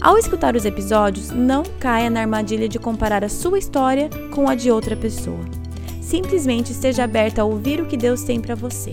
[0.00, 4.54] Ao escutar os episódios, não caia na armadilha de comparar a sua história com a
[4.54, 5.44] de outra pessoa.
[6.00, 8.92] Simplesmente esteja aberta a ouvir o que Deus tem para você.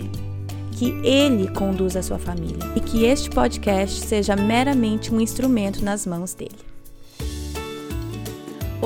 [0.72, 6.04] Que Ele conduza a sua família e que este podcast seja meramente um instrumento nas
[6.04, 6.75] mãos dele.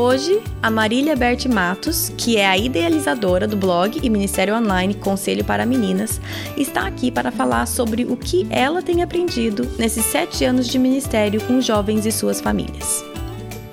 [0.00, 5.44] Hoje, a Marília Berti Matos, que é a idealizadora do blog e Ministério Online Conselho
[5.44, 6.18] para Meninas,
[6.56, 11.38] está aqui para falar sobre o que ela tem aprendido nesses sete anos de ministério
[11.42, 13.04] com jovens e suas famílias.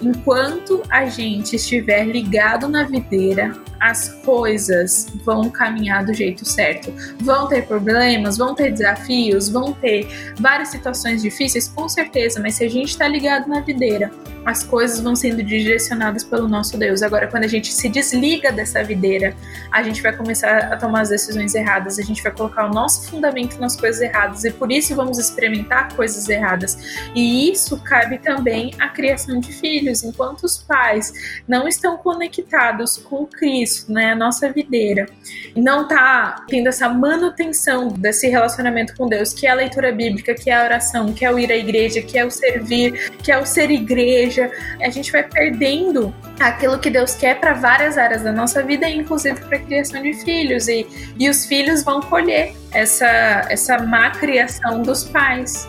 [0.02, 6.94] Enquanto a gente estiver ligado na videira, as coisas vão caminhar do jeito certo.
[7.22, 12.64] Vão ter problemas, vão ter desafios, vão ter várias situações difíceis, com certeza, mas se
[12.64, 14.12] a gente está ligado na videira,
[14.48, 17.04] as coisas vão sendo direcionadas pelo nosso Deus.
[17.04, 19.36] Agora, quando a gente se desliga dessa videira,
[19.74, 23.10] a gente vai começar a tomar as decisões erradas, a gente vai colocar o nosso
[23.10, 26.78] fundamento nas coisas erradas e por isso vamos experimentar coisas erradas.
[27.14, 30.02] E isso cabe também à criação de filhos.
[30.02, 31.12] Enquanto os pais
[31.46, 35.08] não estão conectados com Cristo, né, a nossa videira,
[35.56, 40.50] não tá tendo essa manutenção desse relacionamento com Deus, que é a leitura bíblica, que
[40.50, 43.38] é a oração, que é o ir à igreja, que é o servir, que é
[43.38, 44.52] o ser igreja
[44.82, 49.40] a gente vai perdendo aquilo que Deus quer para várias áreas da nossa vida, inclusive
[49.42, 50.68] para a criação de filhos.
[50.68, 50.86] E,
[51.20, 53.06] e os filhos vão colher essa,
[53.50, 55.68] essa má criação dos pais.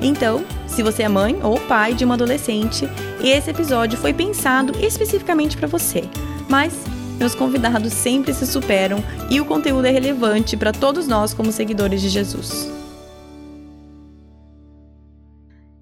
[0.00, 2.88] Então, se você é mãe ou pai de uma adolescente,
[3.22, 6.04] esse episódio foi pensado especificamente para você.
[6.48, 6.72] Mas
[7.18, 8.98] meus convidados sempre se superam
[9.30, 12.68] e o conteúdo é relevante para todos nós como seguidores de Jesus.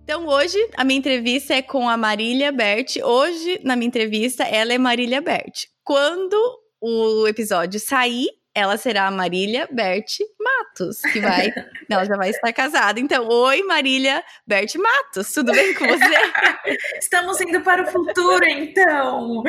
[0.04, 2.96] Então hoje a minha entrevista é com a Marília Bert.
[3.02, 5.64] Hoje, na minha entrevista, ela é Marília Bert.
[5.82, 6.36] Quando
[6.80, 11.52] o episódio sair, ela será a Marília Bert Matos, que vai.
[11.90, 13.00] ela já vai estar casada.
[13.00, 16.04] Então, oi, Marília Bert Matos, tudo bem com você?
[16.98, 19.42] estamos indo para o futuro, então.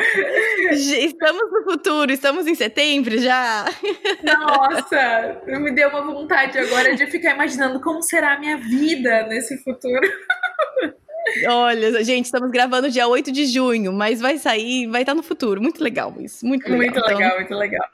[0.72, 3.66] Estamos no futuro, estamos em setembro já.
[4.24, 9.56] Nossa, me deu uma vontade agora de ficar imaginando como será a minha vida nesse
[9.62, 10.10] futuro.
[11.48, 15.60] Olha, gente, estamos gravando dia 8 de junho, mas vai sair, vai estar no futuro.
[15.60, 16.44] Muito legal isso.
[16.44, 16.78] Muito legal.
[16.78, 17.88] Muito legal, então, muito legal.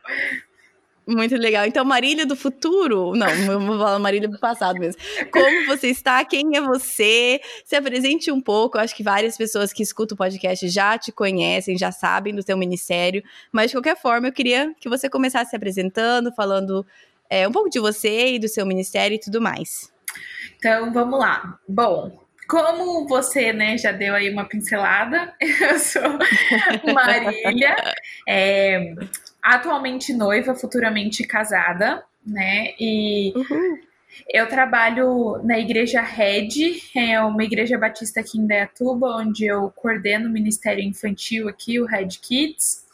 [1.07, 1.67] Muito legal.
[1.67, 3.13] Então, Marília do futuro.
[3.15, 5.01] Não, eu vou falar Marília do passado mesmo.
[5.33, 6.25] Como você está?
[6.25, 7.41] Quem é você?
[7.65, 8.79] Se apresente um pouco.
[8.79, 12.43] Eu acho que várias pessoas que escutam o podcast já te conhecem, já sabem do
[12.43, 13.23] seu ministério.
[13.51, 16.87] Mas, de qualquer forma, eu queria que você começasse se apresentando, falando
[17.29, 19.93] é, um pouco de você e do seu ministério e tudo mais.
[20.57, 21.59] Então, vamos lá.
[21.69, 26.03] Bom, como você né, já deu aí uma pincelada, eu sou
[26.95, 27.75] Marília.
[28.29, 28.95] É,
[29.43, 32.75] atualmente noiva, futuramente casada, né?
[32.79, 33.79] E uhum.
[34.29, 40.29] eu trabalho na igreja Red, é uma igreja batista aqui em Dayatuba, onde eu coordeno
[40.29, 42.85] o ministério infantil aqui, o Red Kids,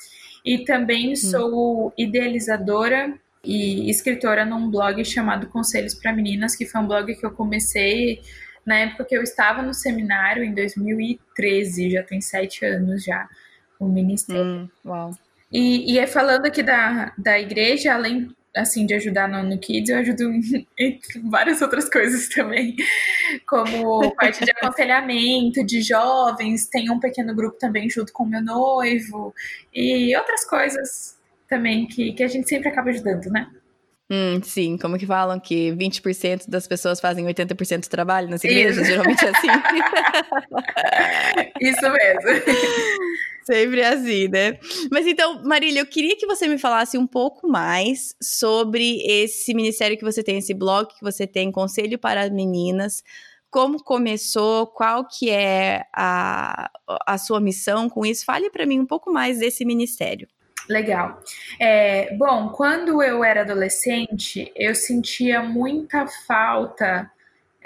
[0.44, 1.16] e também uhum.
[1.16, 3.12] sou idealizadora
[3.44, 8.20] e escritora num blog chamado Conselhos para Meninas, que foi um blog que eu comecei
[8.64, 13.26] na época que eu estava no seminário, em 2013, já tem sete anos já,
[13.80, 14.44] o ministério.
[14.44, 15.10] Hum, uau.
[15.52, 19.88] E, e é falando aqui da, da igreja, além assim de ajudar no, no Kids,
[19.88, 20.30] eu ajudo
[20.78, 21.00] em
[21.30, 22.74] várias outras coisas também,
[23.46, 29.34] como parte de aconselhamento de jovens, tem um pequeno grupo também junto com meu noivo
[29.74, 31.16] e outras coisas
[31.48, 33.48] também que, que a gente sempre acaba ajudando, né?
[34.10, 38.78] Hum, sim, como que falam que 20% das pessoas fazem 80% do trabalho nas igrejas?
[38.78, 38.86] Isso.
[38.86, 39.48] Geralmente é assim.
[41.60, 42.42] Isso mesmo.
[43.50, 44.58] Sempre assim, né?
[44.92, 49.96] Mas então, Marília, eu queria que você me falasse um pouco mais sobre esse ministério
[49.96, 53.02] que você tem, esse blog que você tem, Conselho para Meninas.
[53.50, 54.66] Como começou?
[54.66, 56.70] Qual que é a,
[57.06, 58.26] a sua missão com isso?
[58.26, 60.28] Fale para mim um pouco mais desse ministério.
[60.68, 61.18] Legal.
[61.58, 67.10] É, bom, quando eu era adolescente, eu sentia muita falta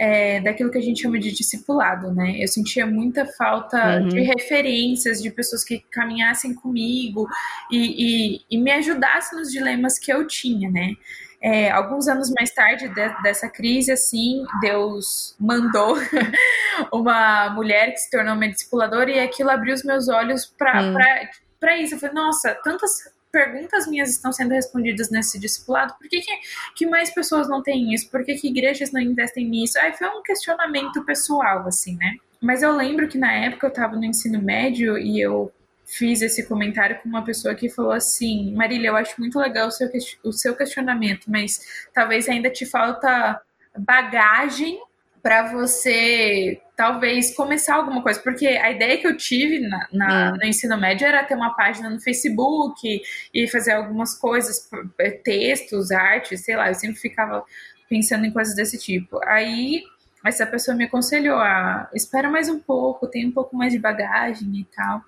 [0.02, 2.34] é, daquilo que a gente chama de discipulado, né?
[2.42, 4.08] Eu sentia muita falta uhum.
[4.08, 7.28] de referências, de pessoas que caminhassem comigo
[7.70, 10.94] e, e, e, me ajudassem nos dilemas que eu tinha, né?
[11.42, 15.96] é, alguns anos mais tarde de, dessa crise, assim, Deus mandou
[16.92, 21.96] uma mulher que se tornou minha discipuladora e aquilo abriu os meus olhos para isso.
[21.96, 26.32] Eu falei, nossa, tantas perguntas minhas estão sendo respondidas nesse discipulado, por que, que,
[26.76, 28.10] que mais pessoas não têm isso?
[28.10, 29.78] Por que, que igrejas não investem nisso?
[29.78, 32.16] Aí foi um questionamento pessoal, assim, né?
[32.40, 35.50] Mas eu lembro que na época eu estava no ensino médio e eu
[35.84, 39.70] fiz esse comentário com uma pessoa que falou assim: Marília, eu acho muito legal o
[39.70, 39.88] seu,
[40.24, 43.40] o seu questionamento, mas talvez ainda te falta
[43.78, 44.78] bagagem
[45.22, 50.36] para você talvez começar alguma coisa, porque a ideia que eu tive na, na hum.
[50.38, 53.00] no ensino médio era ter uma página no Facebook
[53.32, 57.44] e fazer algumas coisas, é, textos, artes, sei lá, eu sempre ficava
[57.88, 59.20] pensando em coisas desse tipo.
[59.26, 59.84] Aí
[60.24, 64.48] essa pessoa me aconselhou a espera mais um pouco, tem um pouco mais de bagagem
[64.56, 65.02] e tal.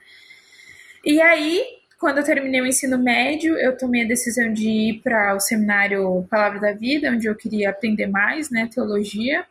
[1.05, 1.65] E aí,
[1.99, 6.27] quando eu terminei o ensino médio, eu tomei a decisão de ir para o seminário
[6.31, 9.45] Palavra da Vida, onde eu queria aprender mais, né, teologia.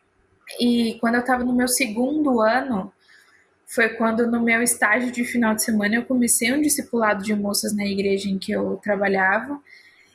[0.60, 2.92] E quando eu estava no meu segundo ano,
[3.66, 7.76] foi quando no meu estágio de final de semana eu comecei um discipulado de moças
[7.76, 9.60] na igreja em que eu trabalhava.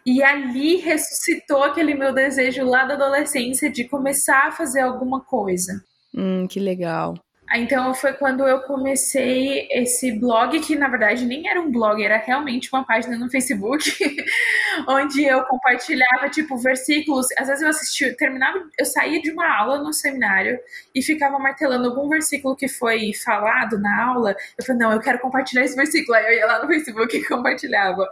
[0.07, 5.85] E ali ressuscitou aquele meu desejo lá da adolescência de começar a fazer alguma coisa.
[6.15, 7.15] Hum, que legal.
[7.55, 12.19] Então foi quando eu comecei esse blog, que na verdade nem era um blog, era
[12.19, 13.91] realmente uma página no Facebook,
[14.87, 17.27] onde eu compartilhava, tipo, versículos.
[17.39, 20.59] Às vezes eu assistia, terminava, eu saía de uma aula no seminário
[20.95, 24.37] e ficava martelando algum versículo que foi falado na aula.
[24.59, 26.17] Eu falei, não, eu quero compartilhar esse versículo.
[26.17, 28.07] Aí eu ia lá no Facebook e compartilhava.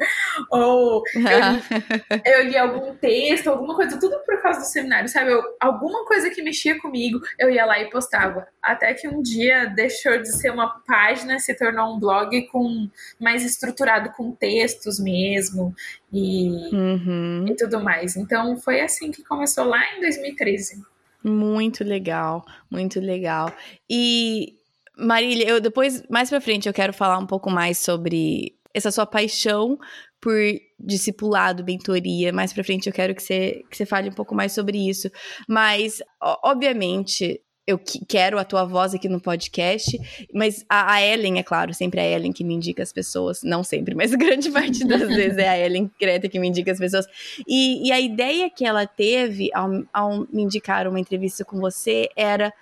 [0.51, 5.31] Ou eu, eu lia algum texto, alguma coisa, tudo por causa do seminário, sabe?
[5.31, 8.47] Eu, alguma coisa que mexia comigo, eu ia lá e postava.
[8.63, 12.89] Até que um dia deixou de ser uma página, se tornou um blog com
[13.21, 15.75] mais estruturado com textos mesmo
[16.13, 17.47] e, uhum.
[17.49, 18.17] e tudo mais.
[18.17, 20.83] Então foi assim que começou lá em 2013.
[21.25, 23.53] Muito legal, muito legal.
[23.91, 24.55] E
[24.97, 29.07] Marília, eu depois mais para frente eu quero falar um pouco mais sobre essa sua
[29.07, 29.79] paixão
[30.21, 30.37] por
[30.79, 32.33] discipulado, mentoria.
[32.33, 35.11] Mais para frente eu quero que você, que você fale um pouco mais sobre isso.
[35.49, 36.03] Mas,
[36.45, 39.99] obviamente, eu quero a tua voz aqui no podcast,
[40.33, 43.43] mas a, a, Ellen, é claro, sempre é a Ellen que me indica as pessoas,
[43.43, 46.79] não sempre, mas grande parte das vezes é a Ellen Creta que me indica as
[46.79, 47.07] pessoas.
[47.47, 52.09] E, e a ideia que ela teve ao, ao, me indicar uma entrevista com você
[52.15, 52.53] era.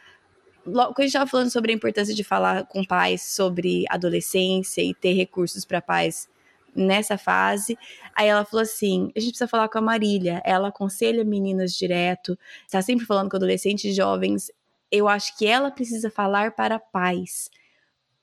[0.65, 4.95] Quando a gente estava falando sobre a importância de falar com pais sobre adolescência e
[4.95, 6.27] ter recursos para pais
[6.75, 7.77] nessa fase.
[8.17, 10.41] Aí ela falou assim: a gente precisa falar com a Marília.
[10.43, 14.51] Ela aconselha meninas direto, está sempre falando com adolescentes e jovens
[14.97, 17.51] eu acho que ela precisa falar para pais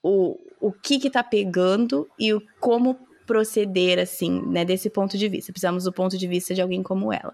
[0.01, 5.29] o, o que que tá pegando e o como proceder, assim, né, desse ponto de
[5.29, 5.53] vista.
[5.53, 7.33] Precisamos do ponto de vista de alguém como ela.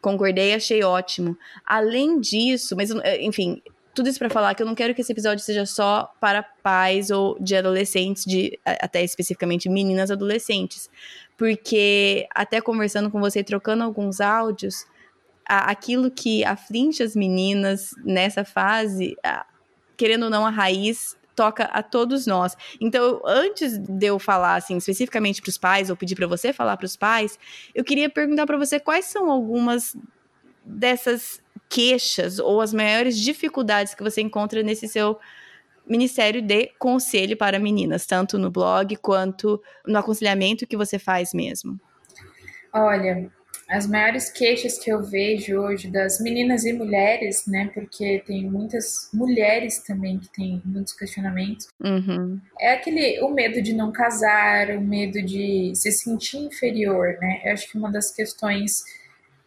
[0.00, 1.38] Concordei, achei ótimo.
[1.64, 2.90] Além disso, mas,
[3.20, 3.62] enfim,
[3.94, 7.10] tudo isso para falar que eu não quero que esse episódio seja só para pais
[7.10, 10.90] ou de adolescentes, de até especificamente meninas adolescentes.
[11.36, 14.84] Porque até conversando com você e trocando alguns áudios,
[15.48, 19.46] a, aquilo que aflige as meninas nessa fase, a,
[19.96, 22.56] querendo ou não, a raiz toca a todos nós.
[22.80, 26.76] Então, antes de eu falar assim especificamente para os pais ou pedir para você falar
[26.76, 27.38] para os pais,
[27.74, 29.96] eu queria perguntar para você quais são algumas
[30.64, 35.18] dessas queixas ou as maiores dificuldades que você encontra nesse seu
[35.86, 41.80] ministério de conselho para meninas, tanto no blog quanto no aconselhamento que você faz mesmo.
[42.72, 43.30] Olha,
[43.68, 47.70] as maiores queixas que eu vejo hoje das meninas e mulheres, né?
[47.74, 51.68] Porque tem muitas mulheres também que têm muitos questionamentos.
[51.78, 52.40] Uhum.
[52.58, 57.42] É aquele o medo de não casar, o medo de se sentir inferior, né?
[57.44, 58.84] Eu acho que uma das questões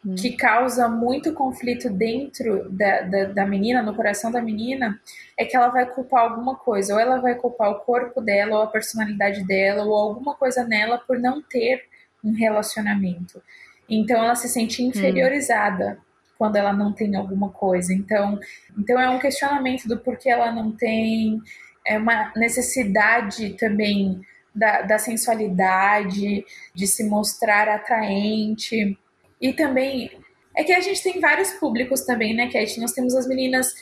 [0.06, 0.14] uhum.
[0.14, 5.02] que causa muito conflito dentro da, da, da menina, no coração da menina,
[5.36, 6.94] é que ela vai culpar alguma coisa.
[6.94, 11.00] Ou ela vai culpar o corpo dela, ou a personalidade dela, ou alguma coisa nela
[11.00, 11.90] por não ter
[12.24, 13.42] um relacionamento.
[13.92, 16.04] Então ela se sente inferiorizada hum.
[16.38, 17.94] quando ela não tem alguma coisa.
[17.94, 18.40] Então,
[18.78, 21.40] então é um questionamento do porquê ela não tem,
[21.86, 24.22] é uma necessidade também
[24.56, 28.98] da, da sensualidade, de se mostrar atraente.
[29.42, 30.12] E também
[30.56, 32.80] é que a gente tem vários públicos também, né, Cat?
[32.80, 33.74] Nós temos as meninas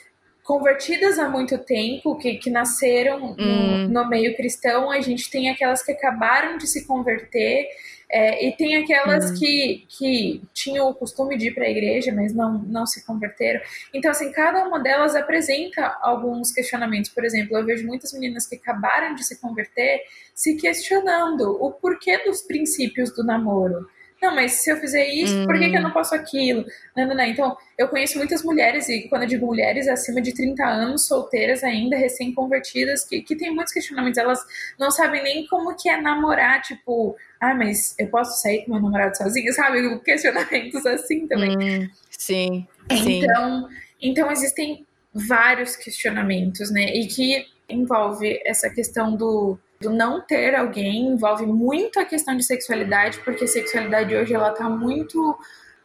[0.43, 3.87] convertidas há muito tempo, que, que nasceram no, hum.
[3.89, 7.67] no meio cristão, a gente tem aquelas que acabaram de se converter
[8.11, 9.37] é, e tem aquelas uhum.
[9.37, 13.61] que, que tinham o costume de ir para a igreja, mas não, não se converteram.
[13.93, 17.11] Então, assim, cada uma delas apresenta alguns questionamentos.
[17.11, 20.01] Por exemplo, eu vejo muitas meninas que acabaram de se converter
[20.33, 23.87] se questionando o porquê dos princípios do namoro.
[24.21, 25.45] Não, mas se eu fizer isso, uhum.
[25.45, 26.65] por que, que eu não posso aquilo?
[26.95, 27.23] Não, não, não.
[27.23, 31.63] Então, eu conheço muitas mulheres, e quando eu digo mulheres, acima de 30 anos, solteiras
[31.63, 34.17] ainda, recém-convertidas, que, que tem muitos questionamentos.
[34.17, 34.39] Elas
[34.77, 38.81] não sabem nem como que é namorar, tipo, ah, mas eu posso sair com meu
[38.81, 39.99] namorado sozinha, sabe?
[39.99, 41.57] Questionamentos assim também.
[41.57, 43.75] Hum, sim, então, sim.
[44.01, 46.93] Então, existem vários questionamentos, né?
[46.93, 52.43] E que envolve essa questão do, do não ter alguém, envolve muito a questão de
[52.43, 55.37] sexualidade, porque a sexualidade hoje ela tá muito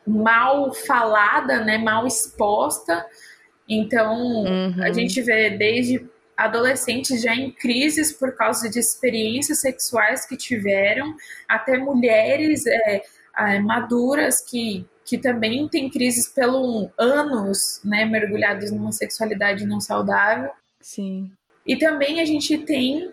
[0.06, 1.78] mal falada, né?
[1.78, 3.06] Mal exposta.
[3.68, 4.82] Então, uhum.
[4.82, 11.14] a gente vê desde adolescentes já em crises por causa de experiências sexuais que tiveram,
[11.48, 13.02] até mulheres é,
[13.38, 20.50] é, maduras que, que também têm crises pelo anos, né, mergulhados numa sexualidade não saudável.
[20.80, 21.30] Sim.
[21.66, 23.10] E também a gente tem.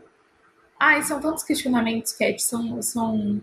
[0.83, 3.39] Ai, são tantos questionamentos, Cat, são, são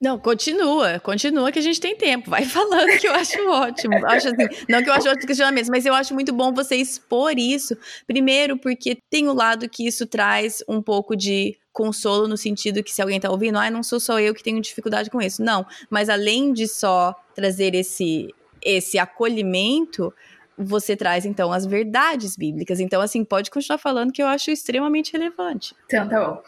[0.00, 2.28] não, continua, continua que a gente tem tempo.
[2.28, 3.94] Vai falando que eu acho ótimo.
[4.04, 7.38] Acho assim, não que eu acho ótimo questionamento, mas eu acho muito bom você expor
[7.38, 7.76] isso.
[8.04, 12.92] Primeiro, porque tem o lado que isso traz um pouco de consolo no sentido que
[12.92, 15.42] se alguém tá ouvindo, ah, não sou só eu que tenho dificuldade com isso.
[15.44, 20.12] Não, mas além de só trazer esse esse acolhimento,
[20.56, 22.80] você traz então as verdades bíblicas.
[22.80, 25.74] Então, assim, pode continuar falando que eu acho extremamente relevante.
[25.86, 26.42] Então, tá bom.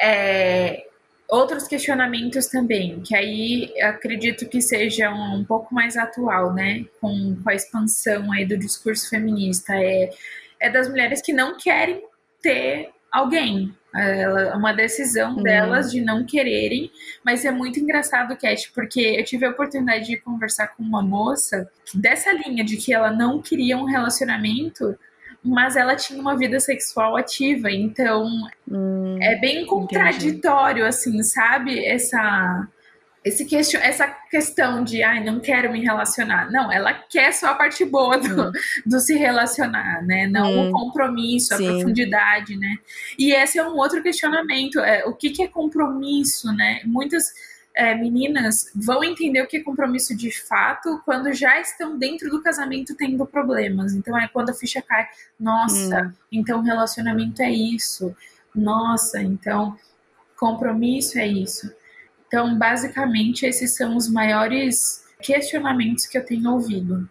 [0.00, 0.86] É,
[1.28, 7.50] outros questionamentos também, que aí acredito que seja um, pouco mais atual, né, com, com,
[7.50, 10.10] a expansão aí do discurso feminista, é,
[10.60, 12.02] é das mulheres que não querem
[12.42, 15.42] ter alguém, ela, uma decisão hum.
[15.42, 16.90] delas de não quererem,
[17.24, 21.68] mas é muito engraçado, Cat, porque eu tive a oportunidade de conversar com uma moça
[21.94, 24.96] dessa linha de que ela não queria um relacionamento,
[25.42, 28.28] mas ela tinha uma vida sexual ativa, então
[28.68, 30.88] hum, é bem contraditório, entendi.
[30.88, 31.84] assim, sabe?
[31.84, 32.68] Essa,
[33.22, 36.50] esse question, essa questão de, ai, não quero me relacionar.
[36.50, 38.52] Não, ela quer só a parte boa do, hum.
[38.86, 40.26] do se relacionar, né?
[40.26, 41.68] Não hum, o compromisso, sim.
[41.68, 42.76] a profundidade, né?
[43.18, 46.80] E esse é um outro questionamento, é, o que, que é compromisso, né?
[46.86, 47.30] Muitas
[47.74, 52.42] é, meninas vão entender o que é compromisso de fato quando já estão dentro do
[52.42, 53.92] casamento tendo problemas.
[53.92, 55.06] Então é quando a ficha cai,
[55.38, 56.12] nossa, hum.
[56.32, 58.16] então relacionamento é isso.
[58.54, 59.76] Nossa, então
[60.38, 61.70] compromisso é isso.
[62.30, 67.10] Então, basicamente, esses são os maiores questionamentos que eu tenho ouvido.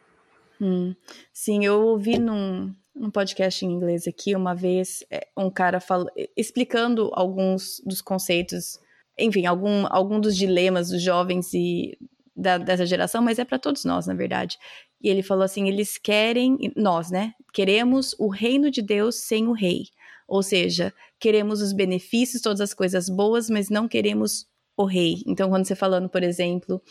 [0.62, 0.96] Hum.
[1.34, 6.10] Sim, eu ouvi num, num podcast em inglês aqui uma vez é, um cara fala,
[6.38, 8.80] explicando alguns dos conceitos
[9.20, 11.98] enfim, algum, algum dos dilemas dos jovens e
[12.36, 14.58] da, dessa geração, mas é para todos nós, na verdade.
[15.02, 17.34] E ele falou assim: eles querem, nós, né?
[17.54, 19.88] Queremos o reino de Deus sem o rei.
[20.28, 24.48] Ou seja, queremos os benefícios, todas as coisas boas, mas não queremos
[24.82, 25.22] o rei.
[25.28, 26.82] Então, quando você falando, por exemplo,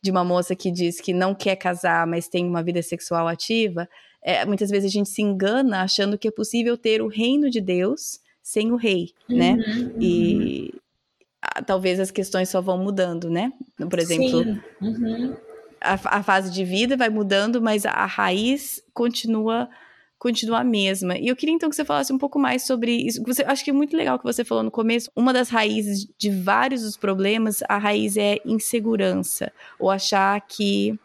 [0.00, 3.88] de uma moça que diz que não quer casar, mas tem uma vida sexual ativa,
[4.22, 7.60] é, muitas vezes a gente se engana achando que é possível ter o reino de
[7.60, 9.54] Deus sem o rei, né?
[9.54, 10.74] Uhum, e,
[11.66, 13.52] talvez as questões só vão mudando, né?
[13.90, 14.40] Por exemplo,
[14.80, 15.36] uhum.
[15.80, 19.68] a, a, fase de vida vai mudando, mas a raiz continua
[20.22, 21.18] continua a mesma.
[21.18, 23.20] E eu queria então que você falasse um pouco mais sobre isso.
[23.26, 25.10] Você, acho que é muito legal que você falou no começo.
[25.16, 29.50] Uma das raízes de vários dos problemas, a raiz é insegurança,
[29.80, 30.96] ou achar que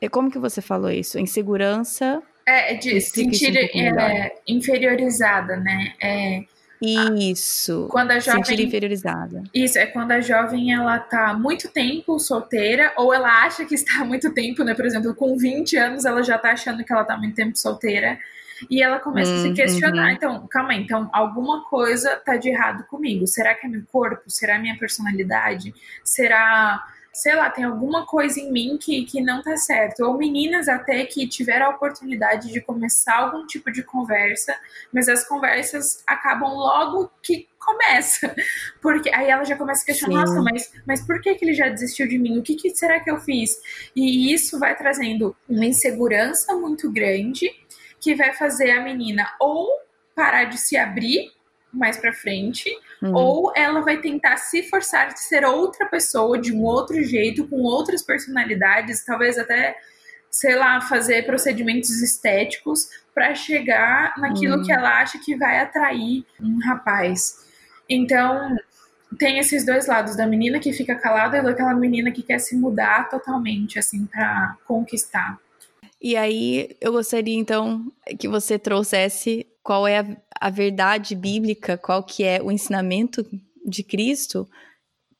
[0.00, 1.18] é como que você falou isso?
[1.18, 5.92] Insegurança é de sentir um é, inferiorizada, né?
[6.02, 6.42] É,
[6.80, 7.88] isso.
[7.90, 9.42] Quando a jovem sentir inferiorizada.
[9.52, 14.00] Isso é quando a jovem ela tá muito tempo solteira ou ela acha que está
[14.00, 14.74] há muito tempo, né?
[14.74, 18.18] Por exemplo, com 20 anos ela já tá achando que ela tá muito tempo solteira
[18.70, 20.08] e ela começa a se questionar.
[20.08, 20.12] Uhum.
[20.12, 23.26] Então, calma aí, então alguma coisa tá de errado comigo.
[23.26, 24.30] Será que é meu corpo?
[24.30, 25.74] Será minha personalidade?
[26.04, 30.00] Será sei lá, tem alguma coisa em mim que, que não tá certo.
[30.00, 34.56] Ou meninas até que tiveram a oportunidade de começar algum tipo de conversa,
[34.92, 38.34] mas as conversas acabam logo que começa.
[38.80, 40.34] Porque aí ela já começa a questionar, Sim.
[40.34, 42.38] nossa, mas, mas por que, que ele já desistiu de mim?
[42.38, 43.60] O que, que será que eu fiz?
[43.94, 47.50] E isso vai trazendo uma insegurança muito grande
[48.02, 49.68] que vai fazer a menina ou
[50.14, 51.32] parar de se abrir
[51.72, 53.14] mais para frente, uhum.
[53.14, 57.62] ou ela vai tentar se forçar de ser outra pessoa de um outro jeito, com
[57.62, 59.74] outras personalidades, talvez até,
[60.30, 64.62] sei lá, fazer procedimentos estéticos para chegar naquilo uhum.
[64.62, 67.38] que ela acha que vai atrair um rapaz.
[67.88, 68.54] Então,
[69.18, 72.54] tem esses dois lados da menina que fica calada e daquela menina que quer se
[72.54, 75.38] mudar totalmente assim para conquistar.
[76.02, 77.86] E aí eu gostaria então
[78.18, 83.24] que você trouxesse qual é a, a verdade bíblica, qual que é o ensinamento
[83.64, 84.48] de Cristo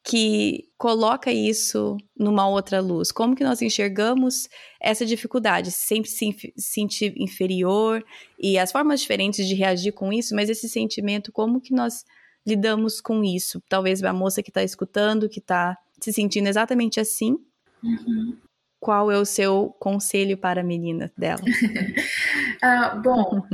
[0.04, 3.12] que coloca isso numa outra luz?
[3.12, 4.48] Como que nós enxergamos
[4.80, 5.70] essa dificuldade?
[5.70, 8.04] Sempre se sentir inferior
[8.36, 12.04] e as formas diferentes de reagir com isso, mas esse sentimento, como que nós
[12.44, 13.62] lidamos com isso?
[13.68, 17.36] Talvez a moça que está escutando, que está se sentindo exatamente assim.
[17.84, 18.36] Uhum.
[18.82, 21.40] Qual é o seu conselho para a menina dela?
[21.40, 23.46] uh, bom,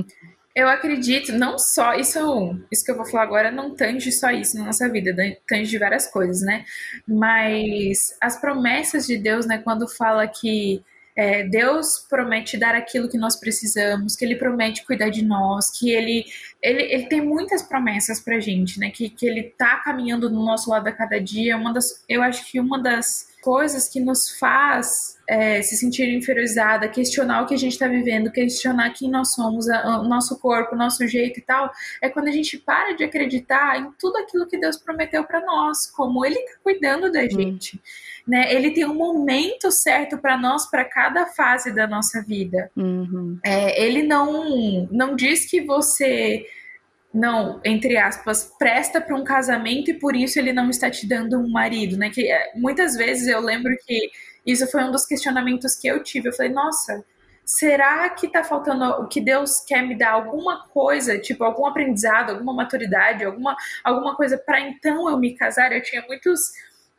[0.57, 4.57] eu acredito, não só, isso, isso que eu vou falar agora não tange só isso
[4.57, 5.15] na nossa vida,
[5.47, 6.65] tange de várias coisas, né?
[7.07, 10.83] Mas as promessas de Deus, né, quando fala que
[11.15, 15.91] é, Deus promete dar aquilo que nós precisamos, que Ele promete cuidar de nós, que
[15.91, 16.25] Ele,
[16.63, 18.89] ele, ele tem muitas promessas pra gente, né?
[18.89, 21.55] Que, que Ele tá caminhando do nosso lado a cada dia.
[21.59, 26.89] Uma das, eu acho que uma das coisas que nos faz é, se sentir inferiorizada,
[26.89, 30.75] questionar o que a gente está vivendo, questionar quem nós somos, a, o nosso corpo,
[30.75, 31.71] o nosso jeito e tal,
[32.01, 35.87] é quando a gente para de acreditar em tudo aquilo que Deus prometeu para nós,
[35.87, 37.77] como Ele está cuidando da gente.
[37.77, 37.81] Uhum.
[38.27, 38.55] Né?
[38.55, 42.71] Ele tem um momento certo para nós, para cada fase da nossa vida.
[42.75, 43.39] Uhum.
[43.45, 46.47] É, ele não, não diz que você
[47.13, 51.39] não, entre aspas, presta para um casamento e por isso ele não está te dando
[51.39, 52.11] um marido, né?
[52.11, 54.11] Que é, muitas vezes eu lembro que
[54.53, 56.29] isso foi um dos questionamentos que eu tive.
[56.29, 57.05] Eu falei, nossa,
[57.45, 62.31] será que tá faltando o que Deus quer me dar alguma coisa, tipo algum aprendizado,
[62.31, 65.73] alguma maturidade, alguma, alguma coisa para então eu me casar?
[65.73, 66.51] Eu tinha muitos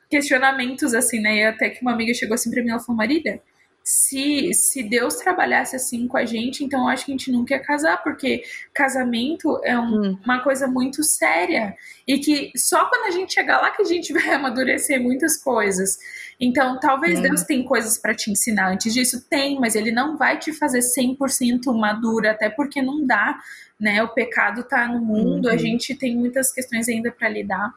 [0.10, 1.38] questionamentos assim, né?
[1.38, 3.42] E até que uma amiga chegou assim para mim e falou: Marília,
[3.84, 7.56] se, se Deus trabalhasse assim com a gente, então eu acho que a gente nunca
[7.56, 8.44] ia casar, porque
[8.74, 10.20] casamento é um, hum.
[10.24, 11.76] uma coisa muito séria
[12.08, 15.98] e que só quando a gente chegar lá que a gente vai amadurecer muitas coisas.
[16.40, 17.24] Então, talvez hum.
[17.24, 20.80] Deus tenha coisas para te ensinar antes disso, tem, mas ele não vai te fazer
[20.80, 23.40] 100% madura, até porque não dá,
[23.80, 24.04] né?
[24.04, 25.58] O pecado tá no mundo, a uhum.
[25.58, 27.74] gente tem muitas questões ainda para lidar,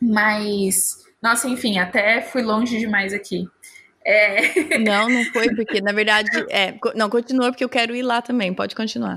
[0.00, 3.48] mas nossa, enfim, até fui longe demais aqui.
[4.04, 4.78] É...
[4.78, 6.28] Não, não foi, porque na verdade.
[6.50, 9.16] É, não, continua, porque eu quero ir lá também, pode continuar.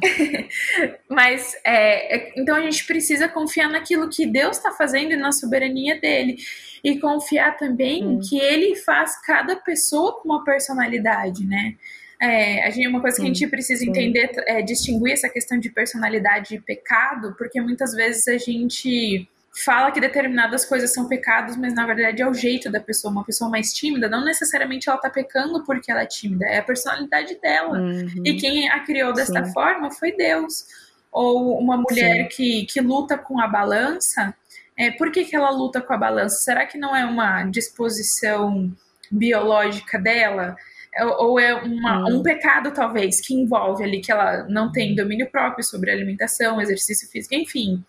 [1.10, 5.32] Mas, é, é, então a gente precisa confiar naquilo que Deus está fazendo e na
[5.32, 6.38] soberania dele.
[6.84, 8.20] E confiar também hum.
[8.22, 11.76] que ele faz cada pessoa com uma personalidade, né?
[12.20, 15.70] É, a gente, uma coisa que a gente precisa entender é distinguir essa questão de
[15.70, 19.28] personalidade e pecado, porque muitas vezes a gente
[19.64, 23.12] fala que determinadas coisas são pecados, mas na verdade é o jeito da pessoa.
[23.12, 26.64] Uma pessoa mais tímida, não necessariamente ela tá pecando porque ela é tímida, é a
[26.64, 27.80] personalidade dela.
[27.80, 28.24] Uhum.
[28.24, 29.54] E quem a criou desta Sim.
[29.54, 30.66] forma foi Deus.
[31.12, 34.36] Ou uma mulher que, que luta com a balança,
[34.78, 36.38] é, por que, que ela luta com a balança?
[36.38, 38.72] Será que não é uma disposição
[39.10, 40.56] biológica dela?
[40.94, 42.18] É, ou é uma, hum.
[42.18, 47.10] um pecado, talvez, que envolve ali que ela não tem domínio próprio sobre alimentação, exercício
[47.10, 47.84] físico, enfim.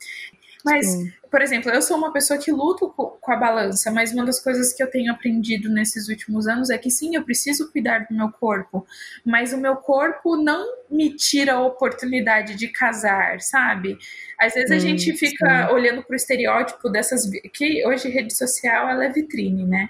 [0.71, 1.13] Mas, Sim.
[1.31, 4.73] por exemplo, eu sou uma pessoa que luto com a balança, mas uma das coisas
[4.73, 8.31] que eu tenho aprendido nesses últimos anos é que sim, eu preciso cuidar do meu
[8.31, 8.87] corpo,
[9.25, 13.97] mas o meu corpo não me tira a oportunidade de casar, sabe?
[14.39, 15.75] Às vezes a hum, gente fica sim.
[15.75, 17.29] olhando pro estereótipo dessas.
[17.53, 19.89] que hoje rede social ela é vitrine, né?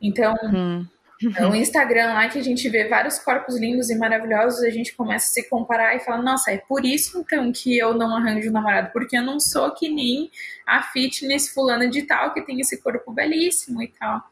[0.00, 0.34] Então.
[0.44, 0.86] Hum
[1.26, 1.54] o uhum.
[1.54, 5.32] Instagram lá que a gente vê vários corpos lindos e maravilhosos, a gente começa a
[5.32, 8.90] se comparar e fala, nossa, é por isso então que eu não arranjo um namorado,
[8.92, 10.30] porque eu não sou que nem
[10.66, 14.22] a fitness fulana de tal que tem esse corpo belíssimo e tal.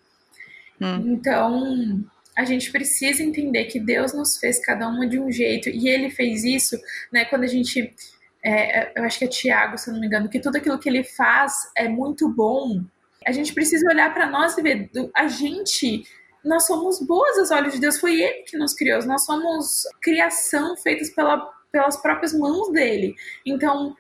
[0.81, 1.13] Hum.
[1.13, 2.05] Então,
[2.37, 6.11] a gente precisa entender que Deus nos fez cada uma de um jeito e ele
[6.11, 6.77] fez isso,
[7.13, 7.95] né, quando a gente
[8.43, 10.89] é, eu acho que é Tiago, se eu não me engano, que tudo aquilo que
[10.89, 12.83] ele faz é muito bom.
[13.27, 16.05] A gente precisa olhar para nós e ver a gente
[16.45, 20.77] nós somos boas aos olhos de Deus, foi Ele que nos criou, nós somos criação
[20.77, 23.15] feitas pela, pelas próprias mãos dele.
[23.45, 23.97] Então,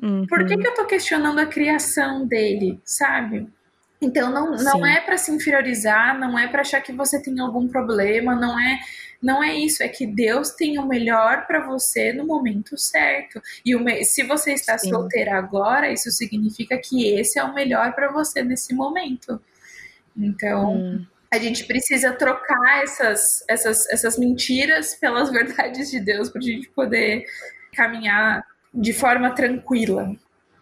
[0.00, 0.26] uhum.
[0.26, 3.48] por que, que eu tô questionando a criação dele, sabe?
[4.00, 7.66] Então não, não é para se inferiorizar, não é para achar que você tem algum
[7.66, 8.78] problema, não é
[9.20, 13.42] não é isso, é que Deus tem o melhor para você no momento certo.
[13.66, 14.90] E o, se você está Sim.
[14.90, 19.42] solteira agora, isso significa que esse é o melhor para você nesse momento.
[20.16, 26.40] Então, hum a gente precisa trocar essas, essas, essas mentiras pelas verdades de Deus para
[26.40, 27.24] a gente poder
[27.74, 30.14] caminhar de forma tranquila.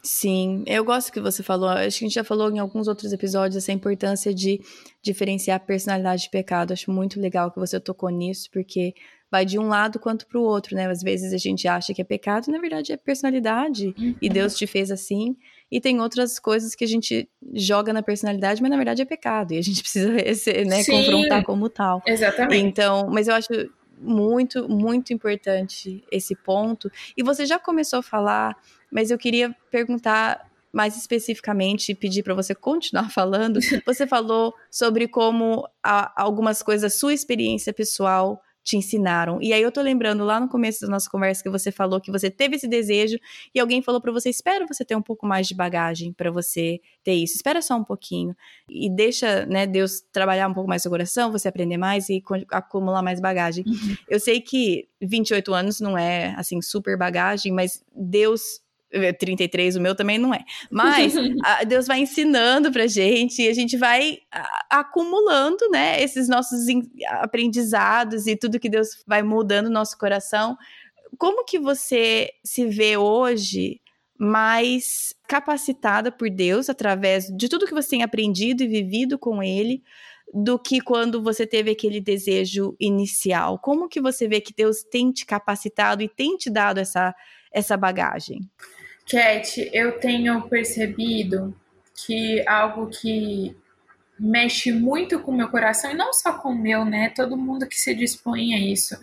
[0.03, 1.69] Sim, eu gosto que você falou.
[1.69, 4.61] Acho que a gente já falou em alguns outros episódios essa importância de
[5.03, 6.73] diferenciar personalidade de pecado.
[6.73, 8.95] Acho muito legal que você tocou nisso, porque
[9.29, 10.89] vai de um lado quanto para o outro, né?
[10.89, 14.67] Às vezes a gente acha que é pecado, na verdade é personalidade, e Deus te
[14.67, 15.37] fez assim.
[15.71, 19.53] E tem outras coisas que a gente joga na personalidade, mas na verdade é pecado,
[19.53, 20.13] e a gente precisa
[20.65, 22.03] né, confrontar como tal.
[22.07, 22.65] Exatamente.
[22.65, 23.49] Então, mas eu acho
[23.99, 26.91] muito, muito importante esse ponto.
[27.17, 28.57] E você já começou a falar,
[28.91, 35.67] mas eu queria perguntar mais especificamente pedir para você continuar falando, você falou sobre como
[35.83, 39.39] a, algumas coisas, sua experiência pessoal te ensinaram.
[39.41, 42.11] E aí eu tô lembrando lá no começo da nossa conversa que você falou que
[42.11, 43.17] você teve esse desejo
[43.55, 46.81] e alguém falou para você: "Espera você ter um pouco mais de bagagem para você
[47.05, 47.37] ter isso.
[47.37, 48.37] Espera só um pouquinho
[48.69, 53.03] e deixa, né, Deus trabalhar um pouco mais seu coração, você aprender mais e acumular
[53.03, 53.65] mais bagagem".
[53.67, 53.97] Uhum.
[54.09, 58.61] Eu sei que 28 anos não é assim super bagagem, mas Deus
[59.19, 60.45] 33, o meu também não é.
[60.71, 66.29] Mas a, Deus vai ensinando pra gente e a gente vai a, acumulando, né, esses
[66.29, 66.67] nossos
[67.21, 70.57] aprendizados e tudo que Deus vai mudando no nosso coração.
[71.19, 73.81] Como que você se vê hoje
[74.19, 79.83] mais capacitada por Deus através de tudo que você tem aprendido e vivido com ele?
[80.35, 83.59] do que quando você teve aquele desejo inicial?
[83.59, 87.15] Como que você vê que Deus tem te capacitado e tem te dado essa,
[87.53, 88.41] essa bagagem?
[89.09, 91.55] Cat, eu tenho percebido
[91.95, 93.57] que algo que
[94.19, 97.11] mexe muito com o meu coração, e não só com o meu, né?
[97.11, 98.97] Todo mundo que se dispõe a isso,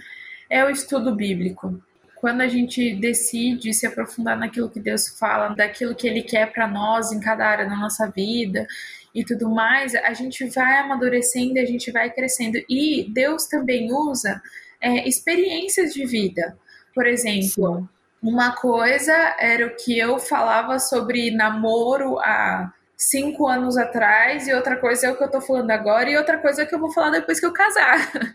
[0.49, 1.81] é o estudo bíblico.
[2.15, 6.67] Quando a gente decide se aprofundar naquilo que Deus fala, daquilo que Ele quer para
[6.67, 8.65] nós em cada área da nossa vida
[9.13, 12.57] e tudo mais, a gente vai amadurecendo, a gente vai crescendo.
[12.69, 14.41] E Deus também usa
[14.79, 16.57] é, experiências de vida.
[16.95, 17.87] Por exemplo.
[18.23, 24.77] Uma coisa era o que eu falava sobre namoro há cinco anos atrás, e outra
[24.77, 26.91] coisa é o que eu tô falando agora, e outra coisa é que eu vou
[26.91, 27.97] falar depois que eu casar.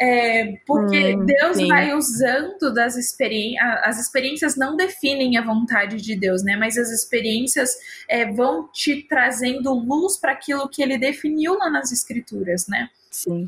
[0.00, 1.68] É, porque hum, Deus sim.
[1.68, 3.80] vai usando das experiências.
[3.84, 6.56] As experiências não definem a vontade de Deus, né?
[6.56, 7.70] Mas as experiências
[8.08, 12.88] é, vão te trazendo luz para aquilo que ele definiu lá nas escrituras, né?
[13.12, 13.46] Sim.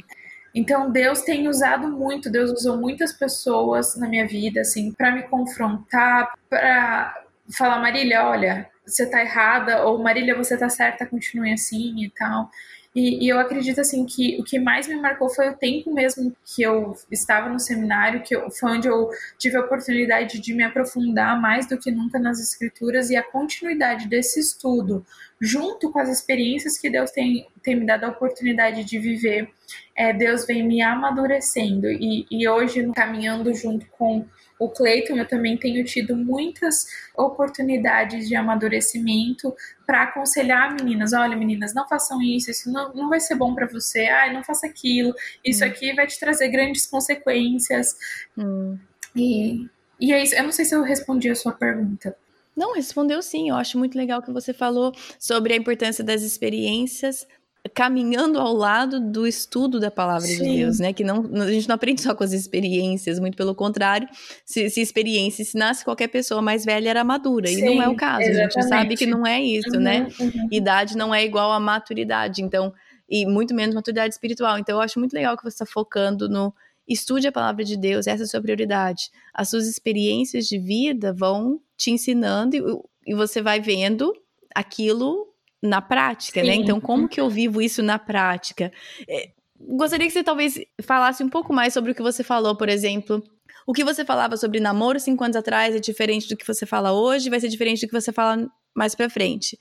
[0.55, 5.25] Então Deus tem usado muito, Deus usou muitas pessoas na minha vida assim para me
[5.25, 7.25] confrontar, para
[7.57, 12.49] falar Marília, olha, você tá errada ou Marília, você tá certa, continue assim e tal.
[12.95, 16.33] E, e, eu acredito assim que o que mais me marcou foi o tempo mesmo
[16.45, 20.63] que eu estava no seminário, que eu, foi onde eu tive a oportunidade de me
[20.63, 25.05] aprofundar mais do que nunca nas escrituras e a continuidade desse estudo,
[25.41, 29.51] junto com as experiências que Deus tem, tem me dado a oportunidade de viver,
[29.97, 34.25] é, Deus vem me amadurecendo e, e hoje caminhando junto com
[34.65, 39.55] o Cleiton, eu também tenho tido muitas oportunidades de amadurecimento
[39.87, 41.13] para aconselhar meninas.
[41.13, 44.07] Olha, meninas, não façam isso, isso não, não vai ser bom para você.
[44.07, 45.15] Ai, não faça aquilo.
[45.45, 45.69] Isso hum.
[45.69, 47.97] aqui vai te trazer grandes consequências.
[48.37, 48.79] Hum.
[49.15, 49.69] E,
[50.01, 50.35] e é isso.
[50.35, 52.17] Eu não sei se eu respondi a sua pergunta.
[52.57, 53.51] Não, respondeu sim.
[53.51, 57.27] Eu acho muito legal que você falou sobre a importância das experiências
[57.73, 60.43] caminhando ao lado do estudo da palavra Sim.
[60.43, 60.93] de Deus, né?
[60.93, 64.07] Que não, a gente não aprende só com as experiências, muito pelo contrário,
[64.45, 67.97] se, se experiência ensinasse qualquer pessoa mais velha era madura, Sim, e não é o
[67.97, 68.59] caso, exatamente.
[68.59, 70.09] a gente sabe que não é isso, uhum, né?
[70.21, 70.49] Uhum.
[70.51, 72.73] Idade não é igual a maturidade, então,
[73.09, 74.59] e muito menos maturidade espiritual.
[74.59, 76.53] Então, eu acho muito legal que você está focando no
[76.87, 79.11] estude a palavra de Deus, essa é a sua prioridade.
[79.33, 84.13] As suas experiências de vida vão te ensinando e, e você vai vendo
[84.55, 85.34] aquilo
[85.65, 86.53] na prática, né?
[86.53, 86.59] Sim.
[86.59, 86.63] né?
[86.63, 88.71] Então, como que eu vivo isso na prática?
[89.09, 92.69] É, gostaria que você talvez falasse um pouco mais sobre o que você falou, por
[92.69, 93.23] exemplo.
[93.67, 96.93] O que você falava sobre namoro cinco anos atrás é diferente do que você fala
[96.93, 99.59] hoje, vai ser diferente do que você fala mais para frente.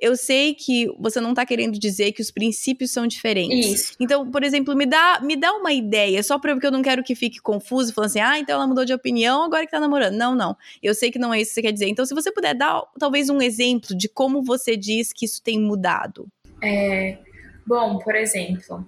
[0.00, 3.66] Eu sei que você não tá querendo dizer que os princípios são diferentes.
[3.66, 3.96] Isso.
[3.98, 7.14] Então, por exemplo, me dá, me dá uma ideia, só porque eu não quero que
[7.14, 10.14] fique confuso, falando assim: "Ah, então ela mudou de opinião, agora que tá namorando".
[10.14, 10.56] Não, não.
[10.82, 11.88] Eu sei que não é isso que você quer dizer.
[11.88, 15.60] Então, se você puder dar talvez um exemplo de como você diz que isso tem
[15.60, 16.28] mudado.
[16.62, 17.18] É,
[17.66, 18.84] bom, por exemplo,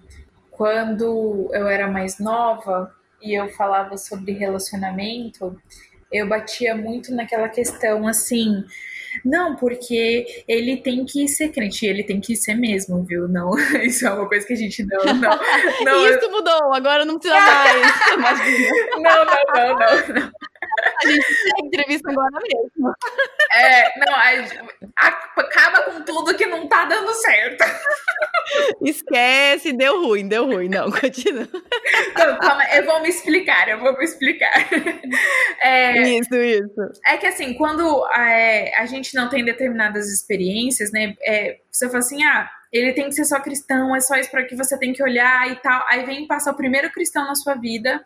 [0.51, 5.57] quando eu era mais nova e eu falava sobre relacionamento,
[6.11, 8.65] eu batia muito naquela questão assim,
[9.25, 13.29] não, porque ele tem que ser crente, ele tem que ser mesmo, viu?
[13.29, 13.51] Não,
[13.83, 15.05] isso é uma coisa que a gente não.
[15.15, 15.39] não,
[15.85, 17.41] não isso mudou, agora não precisa
[18.19, 18.39] mais.
[18.97, 20.33] não, não, não, não, não.
[21.03, 22.95] A gente segue entrevista agora mesmo.
[23.53, 27.65] É, não, a, acaba com tudo que não tá dando certo.
[28.83, 30.69] Esquece, deu ruim, deu ruim.
[30.69, 31.49] Não, continua.
[32.17, 34.53] Não, calma, eu vou me explicar, eu vou me explicar.
[35.61, 36.93] É, isso, isso.
[37.07, 41.15] É que assim, quando é, a gente não tem determinadas experiências, né?
[41.23, 44.45] É, você fala assim, ah, ele tem que ser só cristão, é só isso para
[44.45, 45.85] que você tem que olhar e tal.
[45.89, 48.05] Aí vem passar o primeiro cristão na sua vida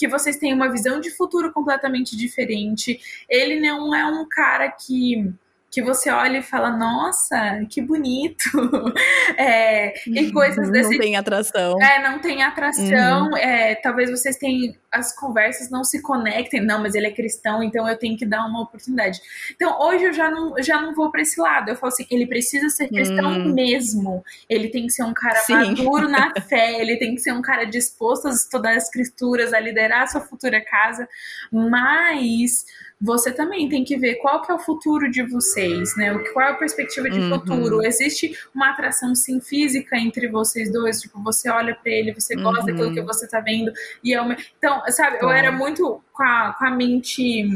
[0.00, 2.98] que vocês têm uma visão de futuro completamente diferente.
[3.28, 5.30] Ele não é um cara que
[5.70, 8.44] que você olha e fala, nossa, que bonito.
[9.36, 10.90] É, e coisas desse.
[10.90, 11.80] Não tem atração.
[11.80, 13.28] É, não tem atração.
[13.28, 13.36] Uhum.
[13.36, 14.74] É, talvez vocês tenham.
[14.90, 16.60] As conversas não se conectem.
[16.60, 19.20] Não, mas ele é cristão, então eu tenho que dar uma oportunidade.
[19.54, 21.70] Então hoje eu já não, já não vou para esse lado.
[21.70, 23.54] Eu falo assim, ele precisa ser cristão uhum.
[23.54, 24.22] mesmo.
[24.48, 25.54] Ele tem que ser um cara Sim.
[25.54, 29.60] maduro na fé, ele tem que ser um cara disposto a estudar as escrituras, a
[29.60, 31.08] liderar a sua futura casa.
[31.52, 32.66] Mas
[33.00, 36.12] você também tem que ver qual que é o futuro de vocês, né?
[36.32, 37.30] Qual é a perspectiva de uhum.
[37.30, 37.82] futuro?
[37.82, 41.00] Existe uma atração sim física entre vocês dois?
[41.00, 42.66] Tipo, você olha para ele, você gosta uhum.
[42.66, 43.72] daquilo que você tá vendo
[44.04, 44.20] e é
[44.58, 45.16] então, sabe?
[45.20, 47.48] Eu era muito com a, com a mente,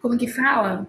[0.00, 0.86] como que fala?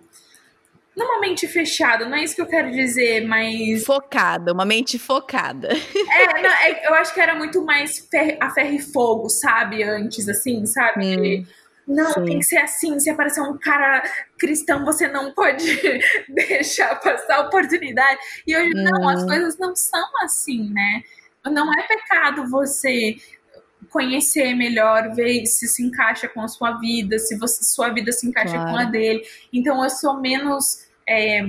[0.95, 3.83] Não uma mente fechada, não é isso que eu quero dizer, mas.
[3.83, 5.69] Focada, uma mente focada.
[5.69, 9.81] É, não, é eu acho que era muito mais fer a ferro e fogo, sabe?
[9.81, 11.39] Antes, assim, sabe?
[11.39, 11.45] Hum.
[11.87, 12.25] Não, Sim.
[12.25, 12.99] tem que ser assim.
[12.99, 14.03] Se aparecer um cara
[14.37, 15.65] cristão, você não pode
[16.29, 18.19] deixar passar a oportunidade.
[18.47, 18.83] E hoje, uhum.
[18.83, 21.03] não, as coisas não são assim, né?
[21.45, 23.17] Não é pecado você
[23.89, 28.27] conhecer melhor, ver se se encaixa com a sua vida, se você, sua vida se
[28.27, 28.71] encaixa claro.
[28.71, 29.23] com a dele.
[29.51, 31.41] Então eu sou menos, é,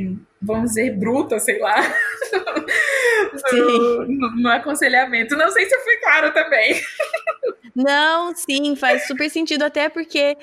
[0.42, 1.76] vamos dizer, bruta, sei lá,
[3.52, 5.36] no, no, no, aconselhamento.
[5.36, 6.80] Não sei se eu fui clara também.
[7.74, 10.36] Não, sim, faz super sentido, até porque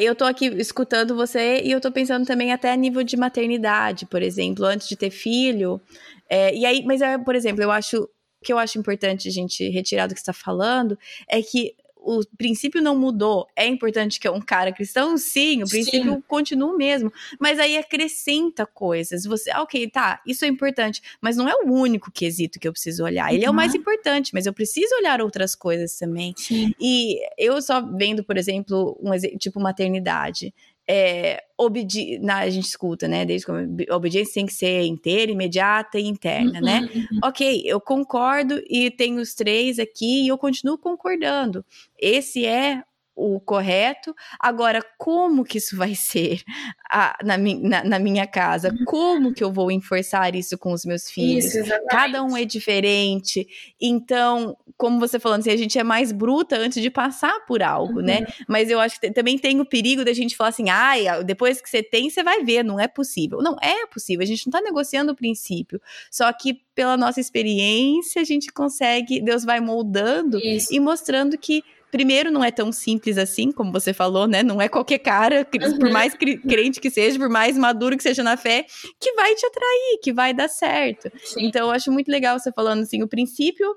[0.00, 4.06] eu tô aqui escutando você e eu tô pensando também até a nível de maternidade,
[4.06, 5.80] por exemplo, antes de ter filho.
[6.28, 8.08] É, e aí, mas é, por exemplo, eu acho
[8.42, 10.96] que eu acho importante a gente retirar do que está falando
[11.28, 11.74] é que
[12.06, 13.48] o princípio não mudou.
[13.56, 15.18] É importante que é um cara cristão?
[15.18, 16.22] Sim, o princípio Sim.
[16.28, 17.12] continua o mesmo.
[17.40, 19.24] Mas aí acrescenta coisas.
[19.24, 22.72] Você, ah, ok, tá, isso é importante, mas não é o único quesito que eu
[22.72, 23.34] preciso olhar.
[23.34, 23.48] Ele uhum.
[23.48, 23.80] é o mais uhum.
[23.80, 26.32] importante, mas eu preciso olhar outras coisas também.
[26.36, 26.72] Sim.
[26.80, 30.54] E eu só vendo, por exemplo, um tipo maternidade
[30.88, 33.24] é, obedi na, a gente escuta, né?
[33.24, 36.80] Desde que a obediência tem que ser inteira, imediata e interna, né?
[36.80, 37.08] uhum, né?
[37.12, 37.20] Uhum.
[37.24, 41.64] Ok, eu concordo e tenho os três aqui e eu continuo concordando.
[41.98, 42.82] Esse é
[43.16, 44.14] o correto.
[44.38, 46.42] Agora, como que isso vai ser
[46.90, 48.68] a, na, na, na, minha casa?
[48.68, 48.84] Uhum.
[48.84, 51.54] Como que eu vou enforçar isso com os meus filhos?
[51.54, 53.48] Isso, Cada um é diferente.
[53.80, 58.00] Então, como você falando, assim, a gente é mais bruta antes de passar por algo,
[58.02, 58.18] né?
[58.18, 58.20] uhum.
[58.20, 58.26] né?
[58.46, 61.70] Mas eu acho que também tem o perigo da gente falar assim, ai, depois que
[61.70, 63.38] você tem, você vai ver, não é possível.
[63.38, 65.80] Não, é possível, a gente não tá negociando o princípio.
[66.10, 70.74] Só que pela nossa experiência, a gente consegue, Deus vai moldando isso.
[70.74, 74.42] e mostrando que primeiro, não é tão simples assim, como você falou, né?
[74.42, 75.78] Não é qualquer cara, uhum.
[75.78, 78.64] por mais crente que seja, por mais maduro que seja na fé,
[79.00, 81.10] que vai te atrair, que vai dar certo.
[81.24, 81.46] Sim.
[81.46, 83.74] Então, eu acho muito legal você falando assim, o princípio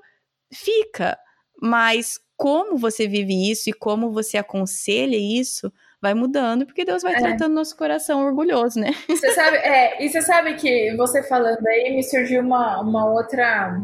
[0.52, 1.18] fica,
[1.60, 5.70] mas como você vive isso e como você aconselha isso
[6.00, 7.18] vai mudando, porque Deus vai é.
[7.18, 8.92] tratando nosso coração orgulhoso, né?
[9.06, 13.78] Você sabe, é, e você sabe que você falando aí me surgiu uma, uma outra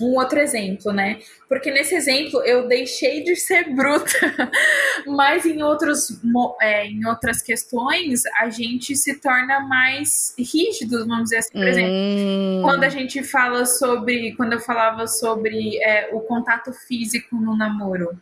[0.00, 1.18] um outro exemplo, né?
[1.48, 4.12] Porque nesse exemplo eu deixei de ser bruta,
[5.06, 6.20] mas em, outros,
[6.60, 11.52] é, em outras questões a gente se torna mais rígido, vamos dizer assim.
[11.52, 12.60] Por exemplo, hum.
[12.62, 14.34] quando a gente fala sobre.
[14.36, 18.18] Quando eu falava sobre é, o contato físico no namoro.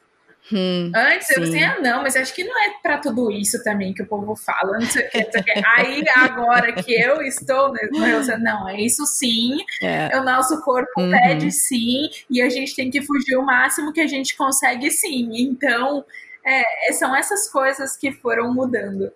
[0.52, 3.92] Hum, Antes eu assim, ah, não, mas acho que não é para tudo isso também
[3.92, 4.78] que o povo fala.
[4.78, 5.62] Não sei não sei.
[5.76, 9.58] Aí agora que eu estou no não, é isso sim.
[9.82, 10.16] É.
[10.18, 11.10] O nosso corpo uhum.
[11.10, 15.30] pede sim, e a gente tem que fugir o máximo que a gente consegue sim.
[15.34, 16.04] Então,
[16.44, 19.12] é, são essas coisas que foram mudando.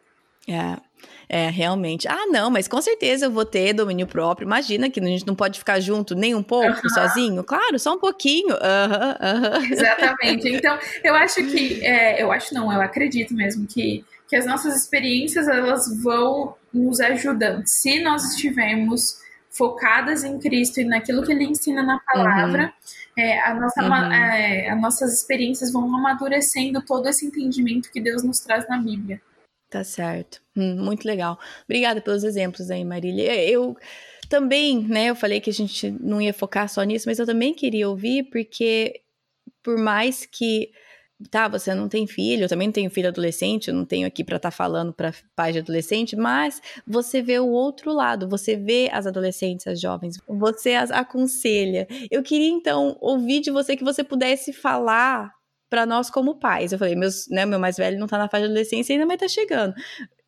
[0.49, 0.77] É.
[1.33, 2.07] É, realmente.
[2.07, 4.45] Ah, não, mas com certeza eu vou ter domínio próprio.
[4.45, 6.91] Imagina que a gente não pode ficar junto nem um pouco, uhum.
[6.91, 7.43] sozinho.
[7.43, 8.51] Claro, só um pouquinho.
[8.51, 9.73] Uhum, uhum.
[9.73, 10.43] Exatamente.
[10.53, 14.77] Então, eu acho que, é, eu acho não, eu acredito mesmo que, que as nossas
[14.77, 17.63] experiências, elas vão nos ajudando.
[17.67, 19.19] Se nós estivermos
[19.51, 22.65] focadas em Cristo e naquilo que Ele ensina na palavra,
[23.17, 23.23] uhum.
[23.25, 24.13] é, a nossa, uhum.
[24.13, 29.19] é, as nossas experiências vão amadurecendo todo esse entendimento que Deus nos traz na Bíblia.
[29.73, 30.43] Tá certo.
[30.55, 31.39] Hum, muito legal.
[31.65, 33.35] Obrigada pelos exemplos aí, Marília.
[33.43, 33.75] Eu
[34.29, 37.55] também, né, eu falei que a gente não ia focar só nisso, mas eu também
[37.55, 39.01] queria ouvir, porque
[39.63, 40.71] por mais que
[41.31, 44.23] tá, você não tem filho, eu também não tenho filho adolescente, eu não tenho aqui
[44.23, 48.55] para estar tá falando para pais de adolescente, mas você vê o outro lado, você
[48.55, 51.89] vê as adolescentes, as jovens, você as aconselha.
[52.11, 55.33] Eu queria então ouvir de você que você pudesse falar
[55.73, 56.71] para nós como pais.
[56.71, 59.19] Eu falei, meus, né, meu mais velho não tá na fase de adolescência ainda, mas
[59.19, 59.73] tá chegando.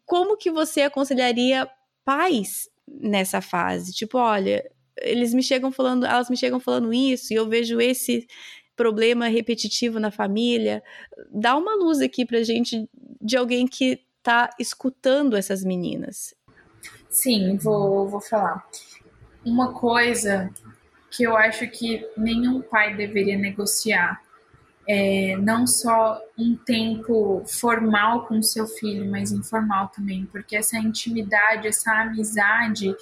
[0.06, 1.68] Como que você aconselharia
[2.02, 3.92] pais nessa fase?
[3.92, 4.64] Tipo, olha,
[4.96, 8.26] eles me chegam falando, elas me chegam falando isso e eu vejo esse
[8.74, 10.82] problema repetitivo na família.
[11.30, 12.88] Dá uma luz aqui pra gente
[13.20, 16.34] de alguém que tá escutando essas meninas.
[17.10, 18.66] Sim, vou, vou falar.
[19.44, 20.50] Uma coisa
[21.10, 24.23] que eu acho que nenhum pai deveria negociar
[24.86, 31.68] é não só um tempo formal com seu filho, mas informal também, porque essa intimidade,
[31.68, 32.94] essa amizade,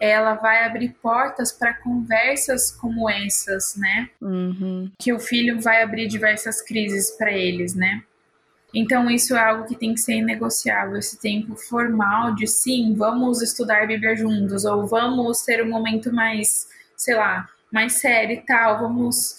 [0.00, 4.08] ela vai abrir portas para conversas como essas, né?
[4.20, 4.90] Uhum.
[4.98, 8.02] Que o filho vai abrir diversas crises para eles, né?
[8.72, 13.42] Então, isso é algo que tem que ser inegociável, esse tempo formal de sim, vamos
[13.42, 18.40] estudar a Bíblia juntos, ou vamos ter um momento mais, sei lá, mais sério e
[18.40, 19.36] tal, vamos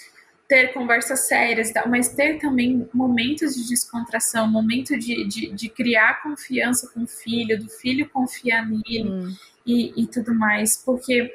[0.51, 6.91] ter conversas sérias mas ter também momentos de descontração, momento de, de, de criar confiança
[6.93, 9.33] com o filho, do filho confiar nele Hum.
[9.65, 11.31] e, e tudo mais, porque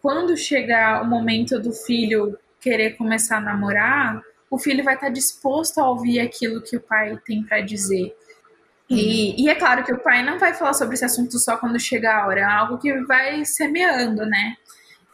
[0.00, 5.78] quando chegar o momento do filho querer começar a namorar, o filho vai estar disposto
[5.78, 8.14] a ouvir aquilo que o pai tem para dizer.
[8.88, 11.80] E, e é claro que o pai não vai falar sobre esse assunto só quando
[11.80, 14.56] chegar a hora, é algo que vai semeando, né?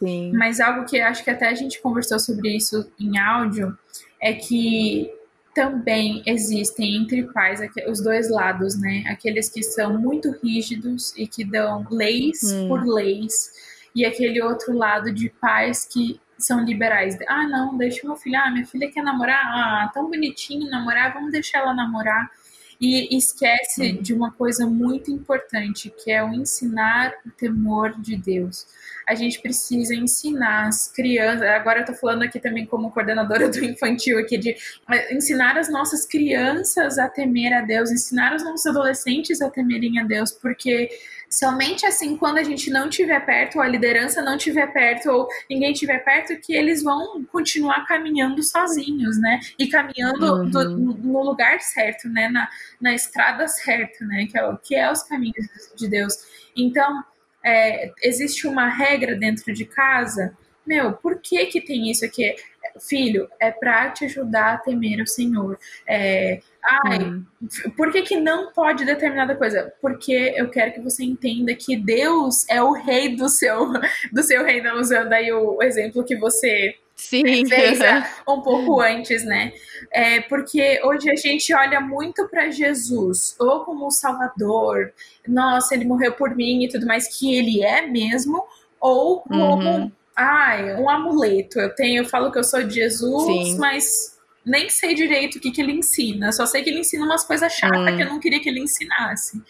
[0.02, 0.32] Sim.
[0.32, 3.76] Mas algo que acho que até a gente conversou sobre isso em áudio
[4.20, 5.12] é que
[5.54, 9.04] também existem entre pais os dois lados, né?
[9.08, 12.68] Aqueles que são muito rígidos e que dão leis Hum.
[12.68, 13.50] por leis,
[13.94, 17.18] e aquele outro lado de pais que são liberais.
[17.28, 18.36] Ah, não, deixa meu filho.
[18.38, 19.42] Ah, minha filha quer namorar.
[19.44, 22.30] Ah, tão bonitinho namorar, vamos deixar ela namorar.
[22.80, 24.02] E esquece Uhum.
[24.02, 28.66] de uma coisa muito importante, que é o ensinar o temor de Deus
[29.10, 31.42] a gente precisa ensinar as crianças.
[31.42, 34.50] Agora eu tô falando aqui também como coordenadora do infantil aqui de
[34.88, 39.98] eh, ensinar as nossas crianças a temer a Deus, ensinar os nossos adolescentes a temerem
[39.98, 40.88] a Deus, porque
[41.30, 45.28] somente assim quando a gente não estiver perto, ou a liderança não estiver perto, ou
[45.48, 49.38] ninguém estiver perto, que eles vão continuar caminhando sozinhos, né?
[49.58, 50.50] E caminhando Uhum.
[50.50, 52.28] do- no, lugar certo, né?
[52.28, 52.48] Na,
[52.80, 54.26] na estrada certa, né?
[54.30, 56.14] Que é, o- que é os caminhos de Deus.
[56.56, 57.02] Então,
[57.44, 62.34] é, existe uma regra dentro de casa, meu, por que que tem isso aqui?
[62.78, 65.58] Filho, é para te ajudar a temer o Senhor.
[65.86, 66.40] É,
[66.84, 67.24] ai, Hum.
[67.76, 69.72] por que, que não pode determinada coisa?
[69.80, 73.72] Porque eu quero que você entenda que Deus é o rei do seu,
[74.12, 77.46] do seu reino, usando aí o exemplo que você Sim.
[77.46, 77.78] fez
[78.28, 79.52] um pouco antes, né?
[79.90, 84.92] É, porque hoje a gente olha muito para Jesus, ou como o Salvador,
[85.26, 88.44] nossa, ele morreu por mim e tudo mais, que ele é mesmo,
[88.78, 89.92] ou como, Uhum.
[90.20, 91.58] Ai, um amuleto.
[91.58, 93.58] Eu tenho, eu falo que eu sou de Jesus, Sim.
[93.58, 96.32] mas nem sei direito o que, que ele ensina.
[96.32, 97.96] Só sei que ele ensina umas coisas chatas Hum.
[97.96, 99.40] que eu não queria que ele ensinasse,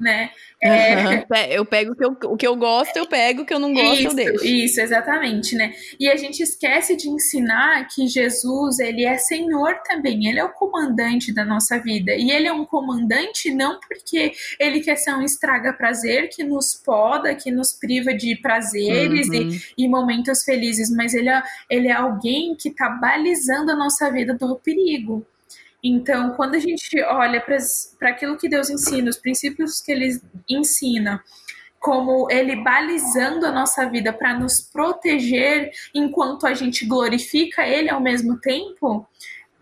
[0.00, 0.30] né?
[0.62, 1.24] É,
[1.56, 3.72] Eu pego o que eu, o que eu gosto, eu pego, o que eu não
[3.72, 4.44] gosto, eu isso, deixo.
[4.44, 5.72] isso, exatamente, né?
[5.98, 10.52] E a gente esquece de ensinar que Jesus, ele é Senhor também, ele é o
[10.52, 12.12] comandante da nossa vida.
[12.14, 17.34] E ele é um comandante não porque ele quer ser um estraga-prazer que nos poda,
[17.34, 19.58] que nos priva de prazeres e, Uhum.
[19.78, 24.34] e momentos felizes, mas ele é, ele é alguém que está balizando a nossa vida
[24.34, 25.26] do perigo.
[25.82, 31.22] Então, quando a gente olha para aquilo que Deus ensina, os princípios que ele ensina,
[31.78, 38.00] como ele balizando a nossa vida para nos proteger enquanto a gente glorifica ele ao
[38.00, 39.08] mesmo tempo,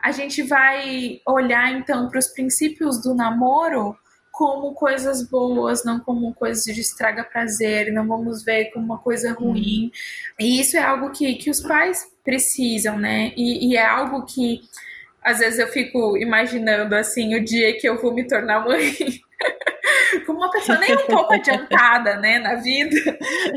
[0.02, 3.96] a gente vai olhar então para os princípios do namoro
[4.33, 9.33] como coisas boas, não como coisas de estraga prazer, não vamos ver como uma coisa
[9.33, 9.90] ruim.
[10.38, 13.33] E isso é algo que, que os pais precisam, né?
[13.37, 14.61] E, e é algo que
[15.28, 18.96] às vezes eu fico imaginando assim o dia que eu vou me tornar mãe.
[20.24, 22.96] Como uma pessoa nem um pouco adiantada, né, na vida.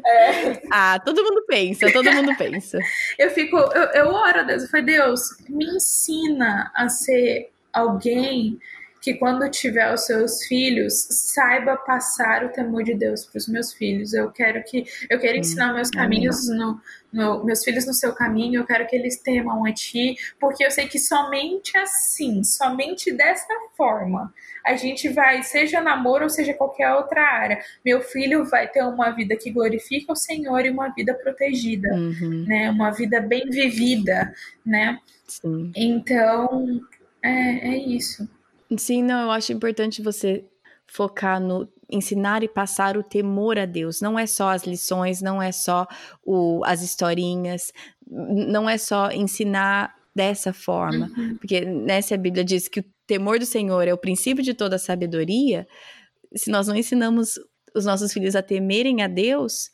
[0.05, 2.77] É, Ah, todo mundo pensa, todo mundo pensa.
[3.17, 8.59] eu fico, eu, eu oro a Deus, eu falei, Deus, me ensina a ser alguém
[9.01, 13.73] que quando tiver os seus filhos, saiba passar o temor de Deus para os meus
[13.73, 14.13] filhos.
[14.13, 16.79] Eu quero que eu quero ensinar meus caminhos no,
[17.11, 20.71] no, meus filhos no seu caminho, eu quero que eles temam a ti, porque eu
[20.71, 24.33] sei que somente assim, somente dessa forma,
[24.65, 29.09] a gente vai, seja namoro ou seja qualquer outra área, meu filho vai ter uma
[29.11, 32.69] vida que glorifica o Senhor e uma vida protegida, Uhum, né?
[32.69, 34.33] Uma vida bem vivida,
[34.65, 34.99] né?
[35.27, 35.71] sim.
[35.75, 36.81] Então,
[37.23, 38.29] é, é isso.
[38.77, 40.45] Sim, não, eu acho importante você
[40.87, 44.01] focar no ensinar e passar o temor a Deus.
[44.01, 45.87] Não é só as lições, não é só
[46.23, 47.71] o, as historinhas,
[48.09, 51.11] não é só ensinar dessa forma.
[51.17, 51.37] Uhum.
[51.37, 54.79] Porque nessa Bíblia diz que o temor do Senhor é o princípio de toda a
[54.79, 55.67] sabedoria.
[56.35, 57.39] Se nós não ensinamos
[57.75, 59.69] os nossos filhos a temerem a Deus,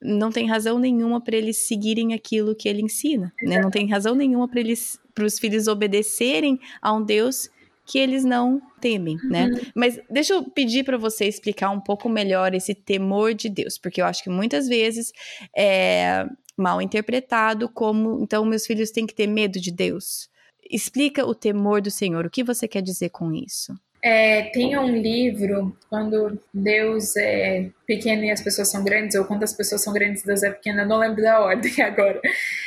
[0.00, 3.60] não tem razão nenhuma para eles seguirem aquilo que ele ensina, né?
[3.60, 7.50] Não tem razão nenhuma para eles para os filhos obedecerem a um Deus
[7.88, 9.46] que eles não temem, né?
[9.46, 9.60] uhum.
[9.74, 14.00] Mas deixa eu pedir para você explicar um pouco melhor esse temor de Deus, porque
[14.00, 15.10] eu acho que muitas vezes
[15.56, 16.26] é
[16.56, 20.28] mal interpretado como então meus filhos têm que ter medo de Deus.
[20.70, 22.26] Explica o temor do Senhor.
[22.26, 23.72] O que você quer dizer com isso?
[24.02, 29.42] É, tem um livro, quando Deus é pequeno e as pessoas são grandes, ou quando
[29.42, 32.20] as pessoas são grandes e Deus é pequeno, eu não lembro da ordem agora,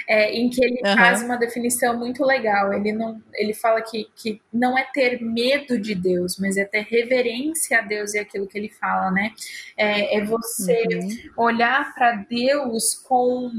[0.08, 0.96] é, em que ele uhum.
[0.96, 2.74] faz uma definição muito legal.
[2.74, 6.82] Ele, não, ele fala que, que não é ter medo de Deus, mas é ter
[6.82, 9.32] reverência a Deus e aquilo que ele fala, né?
[9.78, 11.46] É, é você uhum.
[11.46, 13.50] olhar para Deus com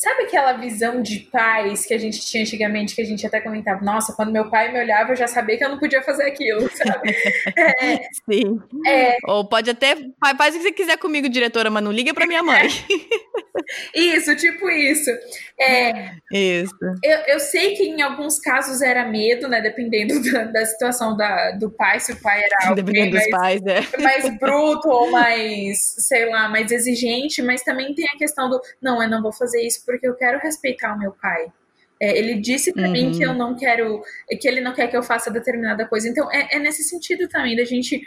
[0.00, 3.84] Sabe aquela visão de pais que a gente tinha antigamente, que a gente até comentava,
[3.84, 6.62] nossa, quando meu pai me olhava, eu já sabia que eu não podia fazer aquilo,
[6.74, 7.14] sabe?
[7.54, 8.58] É, Sim.
[8.86, 9.94] É, Ou pode até,
[10.38, 12.66] faz o que você quiser comigo, diretora, mas não liga pra minha mãe.
[13.94, 15.10] isso, tipo isso.
[15.60, 16.74] É, isso.
[17.04, 19.60] Eu, eu sei que em alguns casos era medo, né?
[19.60, 23.62] Dependendo da, da situação da, do pai, se o pai era Dependendo mais, dos pais,
[23.62, 23.80] né?
[24.00, 29.02] mais bruto ou mais, sei lá, mais exigente, mas também tem a questão do, não,
[29.02, 31.52] eu não vou fazer isso porque eu quero respeitar o meu pai.
[32.00, 32.92] É, ele disse para uhum.
[32.92, 34.02] mim que eu não quero,
[34.40, 36.08] que ele não quer que eu faça determinada coisa.
[36.08, 38.00] Então é, é nesse sentido também da gente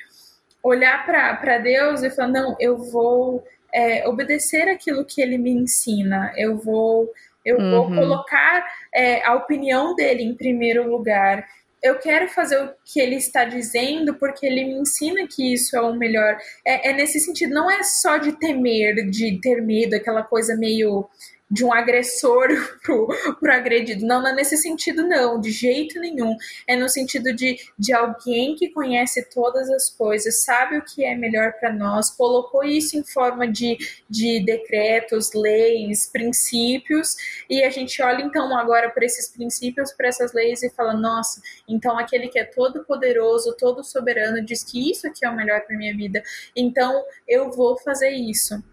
[0.63, 6.33] olhar para Deus e falar não, eu vou é, obedecer aquilo que Ele me ensina.
[6.37, 7.11] Eu vou
[7.45, 7.71] eu uhum.
[7.71, 11.45] vou colocar é, a opinião dele em primeiro lugar.
[11.81, 15.81] Eu quero fazer o que ele está dizendo porque ele me ensina que isso é
[15.81, 16.37] o melhor.
[16.65, 21.05] É, é nesse sentido, não é só de temer, de ter medo, aquela coisa meio
[21.53, 22.47] de um agressor
[22.81, 23.07] pro,
[23.39, 24.03] pro agredido.
[24.07, 26.35] Não, não é nesse sentido, não, de jeito nenhum.
[26.67, 31.15] É no sentido de, de alguém que conhece todas as coisas, sabe o que é
[31.15, 33.77] melhor para nós, colocou isso em forma de,
[34.09, 37.15] de decretos, leis, princípios,
[37.47, 41.39] e a gente olha então agora para esses princípios, para essas leis e fala: nossa,
[41.69, 45.61] então aquele que é todo poderoso, todo soberano, diz que isso aqui é o melhor
[45.61, 46.23] para minha vida,
[46.55, 48.63] então eu vou fazer isso.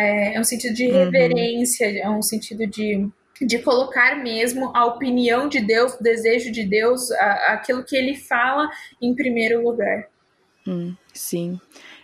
[0.00, 1.04] É, é um sentido de uhum.
[1.04, 1.98] reverência, uhum.
[1.98, 3.08] é um sentido de,
[3.40, 8.16] de colocar mesmo a opinião de Deus, o desejo de Deus, a, aquilo que ele
[8.16, 8.68] fala
[9.00, 10.08] em primeiro lugar.
[10.66, 11.60] Hum, sim.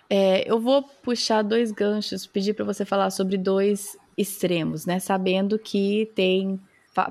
[0.09, 4.99] É, eu vou puxar dois ganchos, pedir para você falar sobre dois extremos, né?
[4.99, 6.61] Sabendo que tem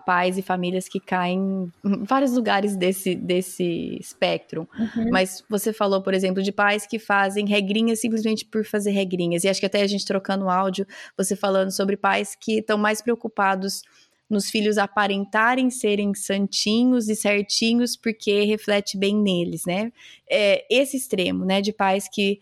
[0.05, 4.67] pais e famílias que caem em vários lugares desse, desse espectro.
[4.77, 5.09] Uhum.
[5.11, 9.43] Mas você falou, por exemplo, de pais que fazem regrinhas simplesmente por fazer regrinhas.
[9.43, 10.85] E acho que até a gente trocando áudio,
[11.17, 13.81] você falando sobre pais que estão mais preocupados
[14.29, 19.91] nos filhos aparentarem serem santinhos e certinhos porque reflete bem neles, né?
[20.29, 22.39] É, esse extremo, né, de pais que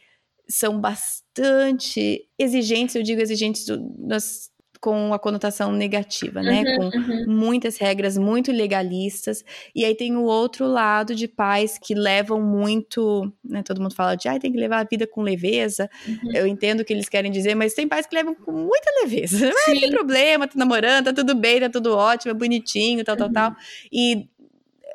[0.47, 3.65] são bastante exigentes, eu digo exigentes
[3.97, 4.51] nas
[4.83, 6.61] com a conotação negativa, né?
[6.61, 7.25] Uhum, com uhum.
[7.25, 9.41] muitas regras muito legalistas.
[9.73, 13.63] E aí tem o outro lado de pais que levam muito, né?
[13.63, 15.89] Todo mundo fala de, ah, tem que levar a vida com leveza.
[16.05, 16.31] Uhum.
[16.33, 19.37] Eu entendo o que eles querem dizer, mas tem pais que levam com muita leveza.
[19.65, 23.31] Não tem problema, tá namorando, tá tudo bem, tá tudo ótimo, é bonitinho, tal, tal,
[23.31, 23.51] tal.
[23.51, 23.55] Uhum.
[23.89, 24.29] E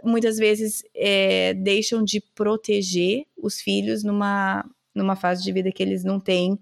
[0.04, 6.04] muitas vezes é, deixam de proteger os filhos numa, numa fase de vida que eles
[6.04, 6.58] não têm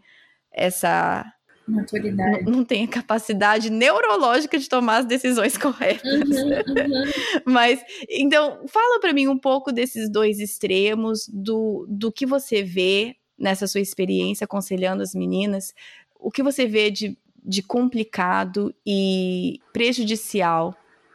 [0.53, 1.27] essa
[1.67, 2.45] Maturidade.
[2.45, 6.05] Não, não tem a capacidade neurológica de tomar as decisões corretas.
[6.05, 7.05] Uhum, uhum.
[7.45, 13.17] Mas, então, fala para mim um pouco desses dois extremos, do, do que você vê
[13.39, 15.75] nessa sua experiência aconselhando as meninas,
[16.19, 20.75] o que você vê de, de complicado e prejudicial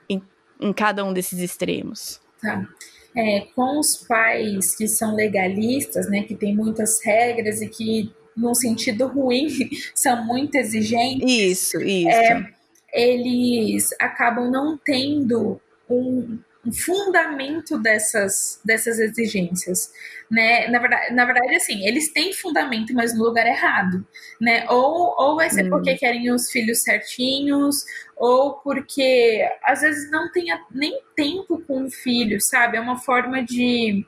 [0.10, 0.22] em,
[0.60, 2.22] em cada um desses extremos.
[2.42, 2.68] Tá.
[3.16, 8.54] É, com os pais que são legalistas, né, que tem muitas regras e que num
[8.54, 9.48] sentido ruim,
[9.94, 11.30] são muito exigentes.
[11.30, 12.10] Isso, isso.
[12.10, 12.54] É,
[12.94, 19.92] eles acabam não tendo um, um, fundamento dessas, dessas exigências,
[20.30, 20.68] né?
[20.68, 24.06] Na verdade, na verdade, assim, eles têm fundamento, mas no lugar errado,
[24.40, 24.66] né?
[24.70, 25.70] Ou, ou vai ser hum.
[25.70, 27.86] porque querem os filhos certinhos,
[28.18, 32.78] ou porque às vezes não tem nem tempo com o filho, sabe?
[32.78, 34.06] É uma forma de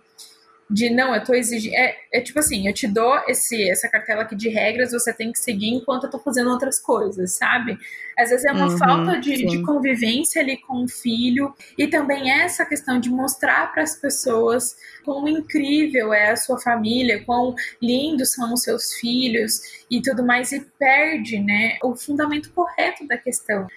[0.70, 1.74] de não, eu tô exigindo.
[1.76, 5.32] É, é, tipo assim, eu te dou esse, essa cartela aqui de regras, você tem
[5.32, 7.78] que seguir enquanto eu tô fazendo outras coisas, sabe?
[8.18, 12.32] Às vezes é uma uhum, falta de, de, convivência ali com o filho, e também
[12.32, 17.56] é essa questão de mostrar para as pessoas quão incrível é a sua família, quão
[17.82, 23.18] lindos são os seus filhos e tudo mais, e perde, né, o fundamento correto da
[23.18, 23.68] questão.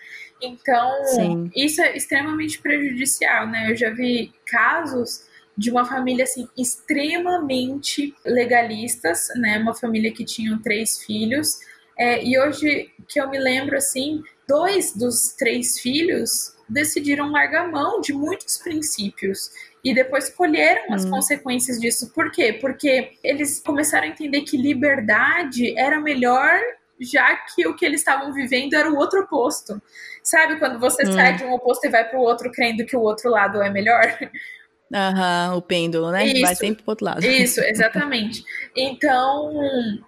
[0.41, 1.51] Então, Sim.
[1.57, 3.71] isso é extremamente prejudicial, né?
[3.71, 5.25] Eu já vi casos
[5.57, 9.59] de uma família assim extremamente legalistas, né?
[9.59, 11.59] Uma família que tinha três filhos.
[11.99, 18.01] É, e hoje que eu me lembro assim, dois dos três filhos decidiram largar mão
[18.01, 19.51] de muitos princípios
[19.83, 21.11] e depois colheram as hum.
[21.11, 22.11] consequências disso.
[22.13, 22.59] Por quê?
[22.61, 26.59] Porque eles começaram a entender que liberdade era melhor,
[27.01, 29.81] já que o que eles estavam vivendo era o outro oposto.
[30.23, 31.13] Sabe quando você hum.
[31.13, 33.71] sai de um oposto e vai para o outro crendo que o outro lado é
[33.71, 34.03] melhor?
[34.93, 36.27] Aham, o pêndulo, né?
[36.27, 37.25] Isso, Vai sempre pro outro lado.
[37.25, 38.45] Isso, exatamente.
[38.77, 39.53] Então,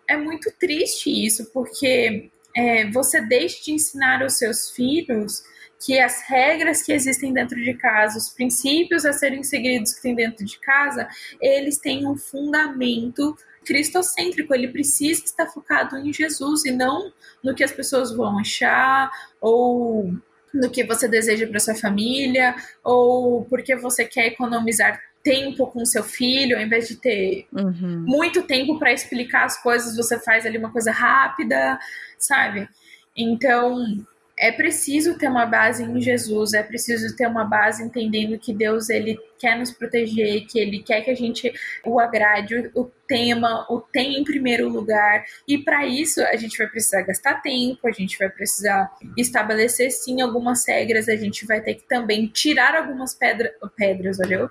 [0.09, 5.43] é muito triste isso, porque é, você deixa de ensinar os seus filhos
[5.85, 10.15] que as regras que existem dentro de casa, os princípios a serem seguidos que tem
[10.15, 11.09] dentro de casa,
[11.41, 17.13] eles têm um fundamento cristocêntrico, ele precisa estar focado em Jesus e não
[17.43, 19.11] no que as pessoas vão achar
[19.41, 20.13] ou
[20.53, 26.03] no que você deseja para sua família ou porque você quer economizar tempo com seu
[26.03, 28.05] filho, ao invés de ter uhum.
[28.07, 31.79] muito tempo para explicar as coisas, você faz ali uma coisa rápida,
[32.19, 32.69] sabe?
[33.17, 34.07] Então,
[34.39, 38.89] é preciso ter uma base em Jesus, é preciso ter uma base entendendo que Deus
[38.89, 41.53] ele quer nos proteger, que ele quer que a gente
[41.85, 45.25] o agrade, o tema, o tem em primeiro lugar.
[45.47, 50.21] E para isso a gente vai precisar gastar tempo, a gente vai precisar estabelecer sim
[50.21, 54.49] algumas regras, a gente vai ter que também tirar algumas pedra, pedras, olha,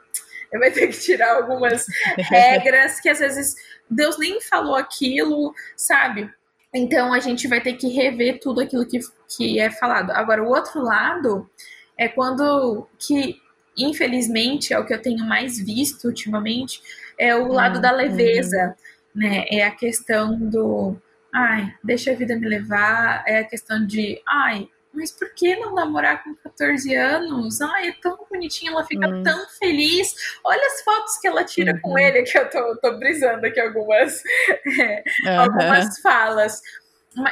[0.52, 1.86] eu vai ter que tirar algumas
[2.30, 3.56] regras que às vezes
[3.90, 6.30] Deus nem falou aquilo, sabe?
[6.78, 9.00] Então a gente vai ter que rever tudo aquilo que,
[9.36, 10.12] que é falado.
[10.12, 11.50] Agora, o outro lado
[11.98, 13.42] é quando que,
[13.76, 16.82] infelizmente, é o que eu tenho mais visto ultimamente,
[17.18, 17.98] é o lado da uhum.
[17.98, 18.76] leveza,
[19.14, 19.46] né?
[19.50, 20.96] É a questão do
[21.34, 24.68] ai, deixa a vida me levar, é a questão de ai,
[24.98, 27.62] mas por que não namorar com 14 anos?
[27.62, 29.22] Ai, é tão bonitinha, ela fica hum.
[29.22, 30.16] tão feliz.
[30.44, 31.82] Olha as fotos que ela tira uhum.
[31.82, 34.24] com ele, que eu tô, tô brisando aqui algumas,
[34.80, 35.40] é, uhum.
[35.40, 36.62] algumas falas.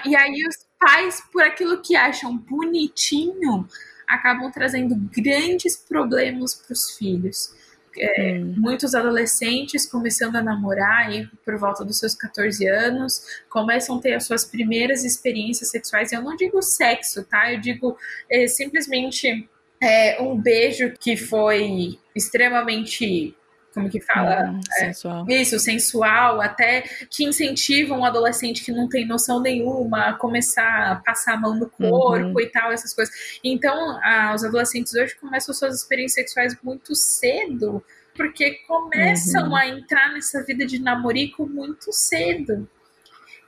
[0.05, 3.67] E aí os pais, por aquilo que acham bonitinho,
[4.07, 7.64] acabam trazendo grandes problemas para os filhos
[7.97, 8.53] é, hum.
[8.57, 14.13] muitos adolescentes começando a namorar aí por volta dos seus 14 anos, começam a ter
[14.13, 16.11] as suas primeiras experiências sexuais.
[16.11, 17.51] Eu não digo sexo, tá?
[17.51, 17.97] Eu digo
[18.29, 19.47] é, simplesmente
[19.81, 23.35] é, um beijo que foi extremamente
[23.75, 24.49] como que fala?
[24.49, 25.25] Hum, é, sensual.
[25.29, 30.95] Isso, sensual, até que incentiva um adolescente que não tem noção nenhuma a começar a
[30.95, 32.39] passar a mão no corpo uhum.
[32.39, 33.13] e tal, essas coisas.
[33.43, 37.83] Então, ah, os adolescentes hoje começam suas experiências sexuais muito cedo,
[38.15, 39.55] porque começam uhum.
[39.57, 42.67] a entrar nessa vida de namorico muito cedo.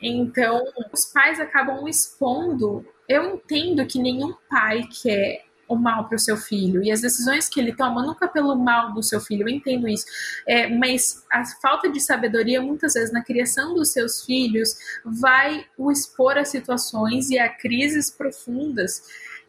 [0.01, 0.61] Então,
[0.91, 2.86] os pais acabam expondo.
[3.07, 6.84] Eu entendo que nenhum pai quer o mal para o seu filho.
[6.84, 10.05] E as decisões que ele toma nunca pelo mal do seu filho, eu entendo isso.
[10.47, 15.91] É, mas a falta de sabedoria, muitas vezes, na criação dos seus filhos, vai o
[15.91, 19.03] expor a situações e a crises profundas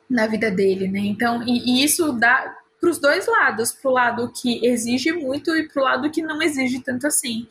[0.08, 1.00] na vida dele, né?
[1.00, 5.54] Então, e, e isso dá para os dois lados, para o lado que exige muito
[5.54, 7.46] e para o lado que não exige tanto assim.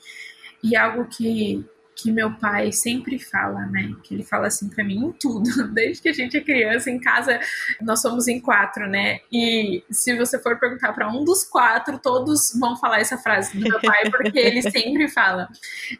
[0.64, 1.64] E algo que
[1.98, 3.96] que meu pai sempre fala, né?
[4.04, 7.00] Que ele fala assim para mim em tudo, desde que a gente é criança em
[7.00, 7.40] casa,
[7.82, 9.20] nós somos em quatro, né?
[9.32, 13.68] E se você for perguntar para um dos quatro, todos vão falar essa frase do
[13.68, 15.50] meu pai, porque ele sempre fala.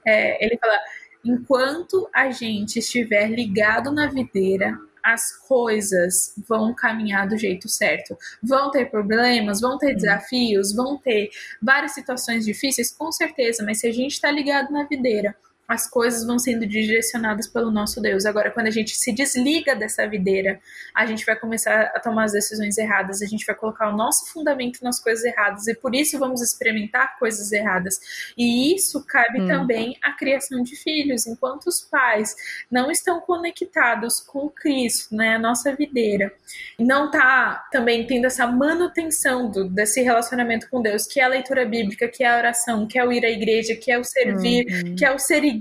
[0.06, 0.80] É, ele fala:
[1.26, 8.16] enquanto a gente estiver ligado na videira, as coisas vão caminhar do jeito certo.
[8.44, 11.30] Vão ter problemas, vão ter desafios, vão ter
[11.62, 15.36] várias situações difíceis, com certeza, mas se a gente está ligado na videira,
[15.68, 18.26] as coisas vão sendo direcionadas pelo nosso Deus.
[18.26, 20.62] Agora, quando a gente se desliga dessa videira,
[20.96, 24.32] a gente vai começar a tomar as decisões erradas, a gente vai colocar o nosso
[24.32, 28.00] fundamento nas coisas erradas e por isso vamos experimentar coisas erradas.
[28.38, 29.48] E isso cabe hum.
[29.48, 31.28] também à criação de filhos.
[31.28, 32.34] Enquanto os pais
[32.72, 36.34] não estão conectados com Cristo, né, a nossa videira,
[36.80, 41.66] não tá também tendo essa manutenção do, desse relacionamento com Deus, que é a leitura
[41.66, 44.66] bíblica, que é a oração, que é o ir à igreja, que é o servir,
[44.66, 44.96] uhum.
[44.96, 45.57] que é o ser igreja,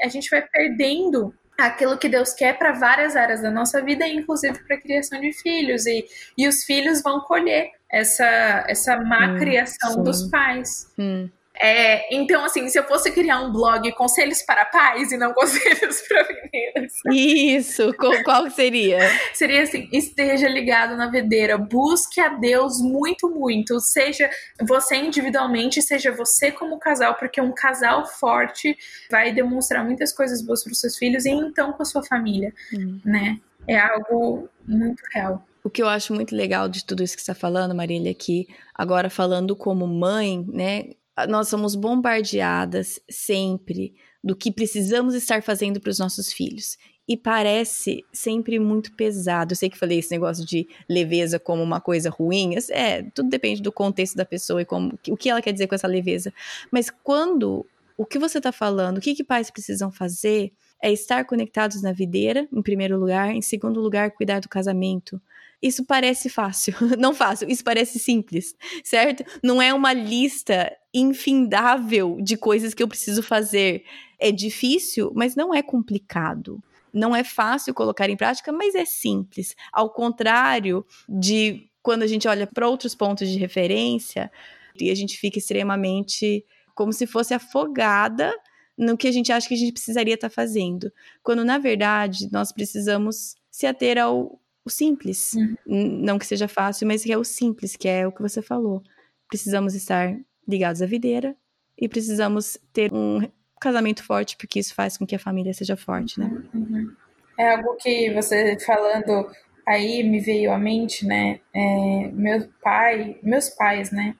[0.00, 4.58] a gente vai perdendo aquilo que Deus quer para várias áreas da nossa vida, inclusive
[4.66, 5.86] para a criação de filhos.
[5.86, 6.04] E,
[6.36, 10.02] e os filhos vão colher essa, essa má hum, criação sim.
[10.02, 10.92] dos pais.
[10.98, 11.28] Hum.
[11.62, 16.02] É, então, assim, se eu fosse criar um blog conselhos para pais e não conselhos
[16.08, 16.92] para meninas.
[17.12, 17.94] Isso,
[18.24, 18.98] qual seria?
[19.32, 23.78] seria assim: esteja ligado na videira, busque a Deus muito, muito.
[23.78, 24.28] Seja
[24.60, 28.76] você individualmente, seja você como casal, porque um casal forte
[29.08, 32.52] vai demonstrar muitas coisas boas para os seus filhos e então com a sua família,
[32.74, 32.98] hum.
[33.04, 33.38] né?
[33.68, 35.46] É algo muito real.
[35.62, 38.14] O que eu acho muito legal de tudo isso que você está falando, Marília, é
[38.14, 40.86] que agora falando como mãe, né,
[41.28, 46.76] nós somos bombardeadas sempre do que precisamos estar fazendo para os nossos filhos.
[47.06, 49.52] e parece sempre muito pesado.
[49.52, 53.60] Eu sei que falei esse negócio de leveza como uma coisa ruim, é, tudo depende
[53.60, 56.32] do contexto da pessoa e como, o que ela quer dizer com essa leveza.
[56.70, 60.52] Mas quando o que você está falando, o que, que pais precisam fazer
[60.82, 65.20] é estar conectados na videira, em primeiro lugar, em segundo lugar, cuidar do casamento.
[65.62, 69.24] Isso parece fácil, não fácil, isso parece simples, certo?
[69.42, 73.84] Não é uma lista infindável de coisas que eu preciso fazer.
[74.18, 76.62] É difícil, mas não é complicado.
[76.92, 79.54] Não é fácil colocar em prática, mas é simples.
[79.72, 84.30] Ao contrário de quando a gente olha para outros pontos de referência
[84.78, 86.44] e a gente fica extremamente
[86.74, 88.34] como se fosse afogada
[88.76, 90.92] no que a gente acha que a gente precisaria estar tá fazendo.
[91.22, 95.34] Quando, na verdade, nós precisamos se ater ao simples.
[95.34, 95.56] Uhum.
[95.66, 98.82] Não que seja fácil, mas que é o simples, que é o que você falou.
[99.28, 101.36] Precisamos estar ligados à videira
[101.78, 103.20] e precisamos ter um
[103.60, 106.30] casamento forte, porque isso faz com que a família seja forte, né?
[106.52, 106.92] Uhum.
[107.38, 109.30] É algo que você falando
[109.66, 111.40] aí me veio à mente, né?
[111.54, 114.14] É, meu pai, meus pais, né?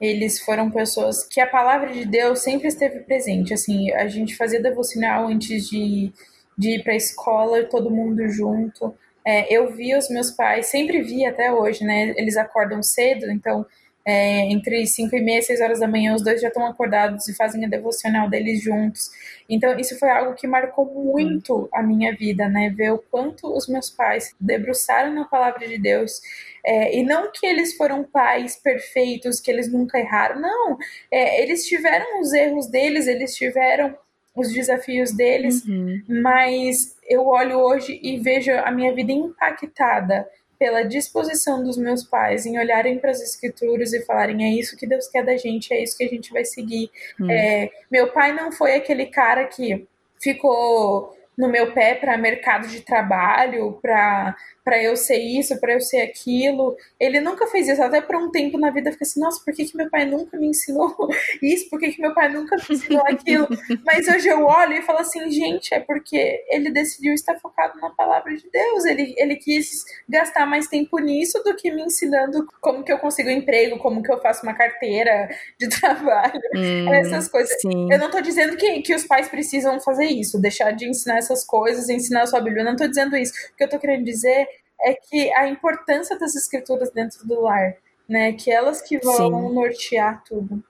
[0.00, 3.52] Eles foram pessoas que a palavra de Deus sempre esteve presente.
[3.52, 6.12] Assim, a gente fazia devocional antes de,
[6.56, 8.94] de ir para a escola, todo mundo junto.
[9.26, 12.14] É, eu vi os meus pais, sempre vi até hoje, né?
[12.16, 13.66] Eles acordam cedo, então
[14.04, 17.28] é, entre 5 e meia e 6 horas da manhã, os dois já estão acordados
[17.28, 19.10] e fazem a devocional deles juntos.
[19.48, 22.70] Então, isso foi algo que marcou muito a minha vida, né?
[22.70, 26.20] Ver o quanto os meus pais debruçaram na palavra de Deus.
[26.64, 30.78] É, e não que eles foram pais perfeitos, que eles nunca erraram, não.
[31.10, 33.96] É, eles tiveram os erros deles, eles tiveram
[34.34, 36.02] os desafios deles, uhum.
[36.08, 40.26] mas eu olho hoje e vejo a minha vida impactada
[40.58, 44.86] pela disposição dos meus pais em olharem para as escrituras e falarem é isso que
[44.86, 46.90] Deus quer da gente, é isso que a gente vai seguir.
[47.18, 47.30] Hum.
[47.30, 49.88] É, meu pai não foi aquele cara que
[50.20, 55.80] ficou no meu pé para mercado de trabalho, para para eu ser isso, para eu
[55.80, 56.76] ser aquilo.
[56.98, 59.54] Ele nunca fez isso, até por um tempo na vida eu fiquei assim, nossa, por
[59.54, 60.94] que, que meu pai nunca me ensinou
[61.42, 61.68] isso?
[61.70, 63.48] Por que, que meu pai nunca me ensinou aquilo?
[63.84, 67.90] Mas hoje eu olho e falo assim, gente, é porque ele decidiu estar focado na
[67.90, 68.84] palavra de Deus.
[68.84, 73.30] Ele, ele quis gastar mais tempo nisso do que me ensinando como que eu consigo
[73.30, 77.60] emprego, como que eu faço uma carteira de trabalho, hum, essas coisas.
[77.60, 77.90] Sim.
[77.90, 81.44] Eu não tô dizendo que, que os pais precisam fazer isso, deixar de ensinar essas
[81.44, 82.62] coisas, ensinar a sua Bíblia.
[82.62, 83.32] Eu não tô dizendo isso.
[83.52, 84.46] O que eu tô querendo dizer
[84.84, 87.74] é que a importância das escrituras dentro do lar,
[88.08, 88.32] né?
[88.32, 89.54] Que elas que vão Sim.
[89.54, 90.62] nortear tudo.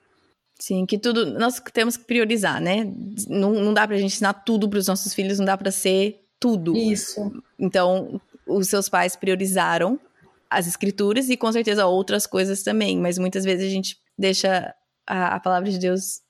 [0.58, 2.84] Sim, que tudo nós temos que priorizar, né?
[3.28, 6.22] Não, não dá pra gente ensinar tudo para os nossos filhos, não dá para ser
[6.38, 6.76] tudo.
[6.76, 7.32] Isso.
[7.58, 9.98] Então, os seus pais priorizaram
[10.50, 14.74] as escrituras e com certeza outras coisas também, mas muitas vezes a gente deixa
[15.06, 16.20] a, a palavra de Deus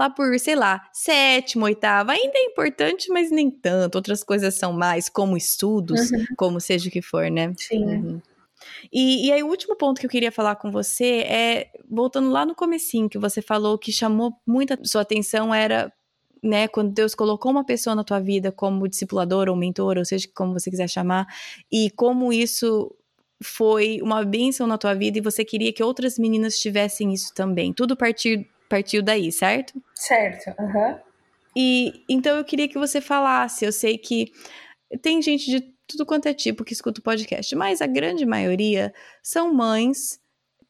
[0.00, 3.96] lá por, sei lá, sétimo, oitava, ainda é importante, mas nem tanto.
[3.96, 6.24] Outras coisas são mais, como estudos, uhum.
[6.36, 7.52] como seja o que for, né?
[7.58, 7.84] Sim.
[7.84, 8.22] Uhum.
[8.92, 12.46] E, e aí, o último ponto que eu queria falar com você é, voltando lá
[12.46, 15.92] no comecinho, que você falou que chamou muita sua atenção, era
[16.42, 20.26] né, quando Deus colocou uma pessoa na tua vida como discipulador ou mentor, ou seja,
[20.34, 21.26] como você quiser chamar,
[21.70, 22.90] e como isso
[23.42, 27.72] foi uma bênção na tua vida e você queria que outras meninas tivessem isso também.
[27.72, 29.82] Tudo partir partiu daí, certo?
[29.94, 30.54] Certo.
[30.58, 30.98] Uhum.
[31.56, 33.64] E então eu queria que você falasse.
[33.64, 34.32] Eu sei que
[35.02, 38.94] tem gente de tudo quanto é tipo que escuta o podcast, mas a grande maioria
[39.22, 40.20] são mães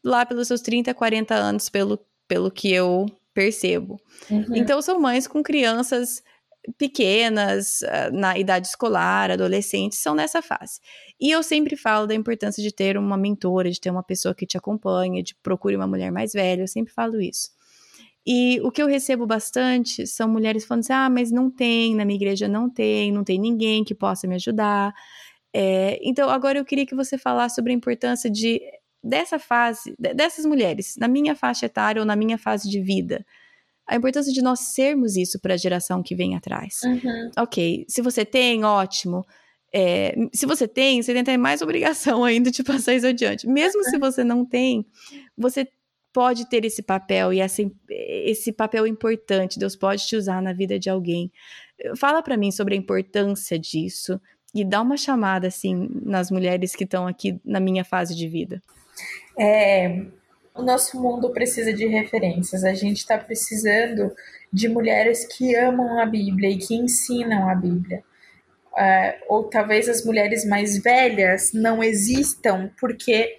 [0.03, 4.01] lá pelos seus 30, 40 anos, pelo, pelo que eu percebo.
[4.31, 4.57] Uhum.
[4.57, 6.23] Então são mães com crianças
[6.79, 10.81] pequenas, ah, na idade escolar, adolescentes, são nessa fase.
[11.21, 14.47] E eu sempre falo da importância de ter uma mentora, de ter uma pessoa que
[14.47, 17.51] te acompanha, de procure uma mulher mais velha, eu sempre falo isso.
[18.27, 22.05] E o que eu recebo bastante são mulheres falando assim: ah, mas não tem, na
[22.05, 24.93] minha igreja não tem, não tem ninguém que possa me ajudar.
[25.53, 28.61] É, então, agora eu queria que você falasse sobre a importância de
[29.03, 33.25] dessa fase, dessas mulheres, na minha faixa etária ou na minha fase de vida.
[33.89, 36.81] A importância de nós sermos isso para a geração que vem atrás.
[36.85, 37.31] Uhum.
[37.39, 39.25] Ok, se você tem, ótimo.
[39.73, 43.49] É, se você tem, você tem até mais obrigação ainda de passar isso adiante.
[43.49, 43.91] Mesmo uhum.
[43.91, 44.85] se você não tem,
[45.37, 45.67] você
[46.13, 50.79] pode ter esse papel e essa, esse papel importante, Deus pode te usar na vida
[50.79, 51.31] de alguém.
[51.97, 54.21] Fala para mim sobre a importância disso
[54.55, 58.61] e dá uma chamada assim nas mulheres que estão aqui na minha fase de vida.
[59.39, 60.05] É,
[60.55, 62.65] o nosso mundo precisa de referências.
[62.65, 64.13] A gente está precisando
[64.53, 68.03] de mulheres que amam a Bíblia e que ensinam a Bíblia.
[68.81, 73.37] Uh, ou talvez as mulheres mais velhas não existam porque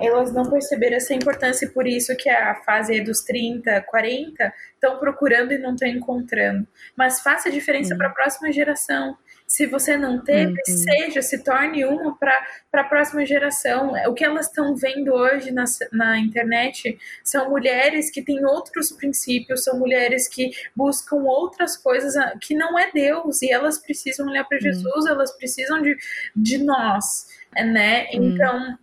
[0.00, 4.98] elas não perceberam essa importância e por isso que a fase dos 30, 40 estão
[4.98, 6.66] procurando e não estão encontrando.
[6.96, 9.16] Mas faça a diferença para a próxima geração.
[9.50, 10.76] Se você não teve, uhum.
[10.76, 12.38] seja, se torne uma para
[12.72, 13.94] a próxima geração.
[14.06, 19.64] O que elas estão vendo hoje na, na internet são mulheres que têm outros princípios,
[19.64, 24.44] são mulheres que buscam outras coisas ah, que não é Deus, e elas precisam olhar
[24.44, 24.62] para uhum.
[24.62, 25.96] Jesus, elas precisam de,
[26.36, 28.06] de nós, né?
[28.14, 28.30] Uhum.
[28.30, 28.78] Então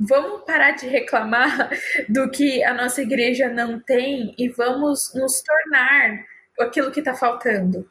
[0.00, 1.70] vamos parar de reclamar
[2.10, 6.24] do que a nossa igreja não tem e vamos nos tornar
[6.58, 7.88] aquilo que está faltando.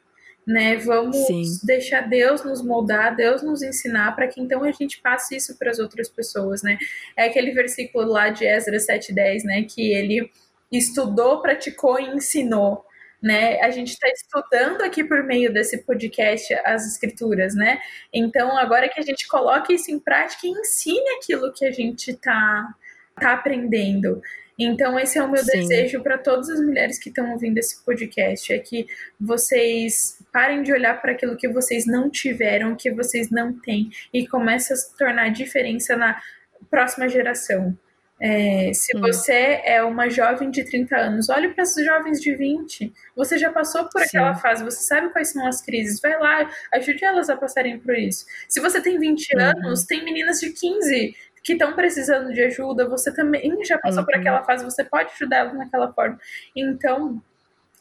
[0.48, 0.78] Né?
[0.78, 1.44] Vamos Sim.
[1.64, 5.70] deixar Deus nos moldar, Deus nos ensinar, para que então a gente passe isso para
[5.70, 6.78] as outras pessoas, né?
[7.18, 10.32] É aquele versículo lá de Esdras 7:10, né, que ele
[10.72, 12.88] estudou, praticou e ensinou
[13.22, 13.60] né?
[13.62, 17.80] A gente está estudando aqui por meio desse podcast as escrituras, né?
[18.14, 22.12] Então, agora que a gente coloque isso em prática e ensine aquilo que a gente
[22.12, 22.74] está
[23.20, 24.22] tá aprendendo.
[24.58, 25.60] Então, esse é o meu Sim.
[25.60, 28.88] desejo para todas as mulheres que estão ouvindo esse podcast: é que
[29.20, 34.28] vocês parem de olhar para aquilo que vocês não tiveram, que vocês não têm, e
[34.28, 36.22] comecem a se tornar diferença na
[36.70, 37.76] próxima geração.
[38.22, 39.02] É, se hum.
[39.02, 42.94] você é uma jovem de 30 anos, olhe para esses jovens de 20.
[43.16, 44.10] Você já passou por Sim.
[44.10, 46.00] aquela fase, você sabe quais são as crises.
[46.00, 48.24] Vai lá, ajude elas a passarem por isso.
[48.48, 49.42] Se você tem 20 uhum.
[49.42, 54.16] anos, tem meninas de 15 que estão precisando de ajuda, você também já passou por
[54.16, 56.20] aquela fase, você pode ajudar elas naquela forma.
[56.56, 57.20] Então,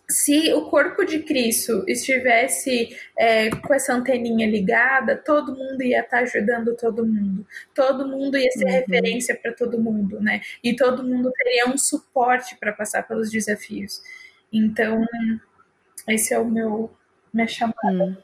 [0.08, 6.18] se o corpo de Cristo estivesse é, com essa anteninha ligada, todo mundo ia estar
[6.18, 7.44] tá ajudando todo mundo,
[7.74, 8.70] todo mundo ia ser uhum.
[8.70, 10.40] referência para todo mundo, né?
[10.62, 14.00] E todo mundo teria um suporte para passar pelos desafios.
[14.52, 15.04] Então,
[16.08, 16.90] esse é o meu
[17.32, 18.04] minha chamada.
[18.04, 18.16] Hum.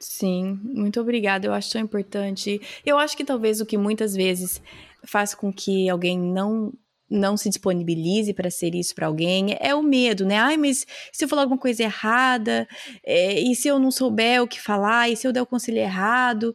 [0.00, 1.46] Sim, muito obrigada.
[1.46, 2.60] Eu acho tão importante.
[2.86, 4.62] Eu acho que talvez o que muitas vezes
[5.04, 6.72] faz com que alguém não
[7.10, 10.36] não se disponibilize para ser isso para alguém, é o medo, né?
[10.36, 12.68] Ai, mas se eu falar alguma coisa errada,
[13.04, 15.78] é, e se eu não souber o que falar, e se eu der o conselho
[15.78, 16.54] errado?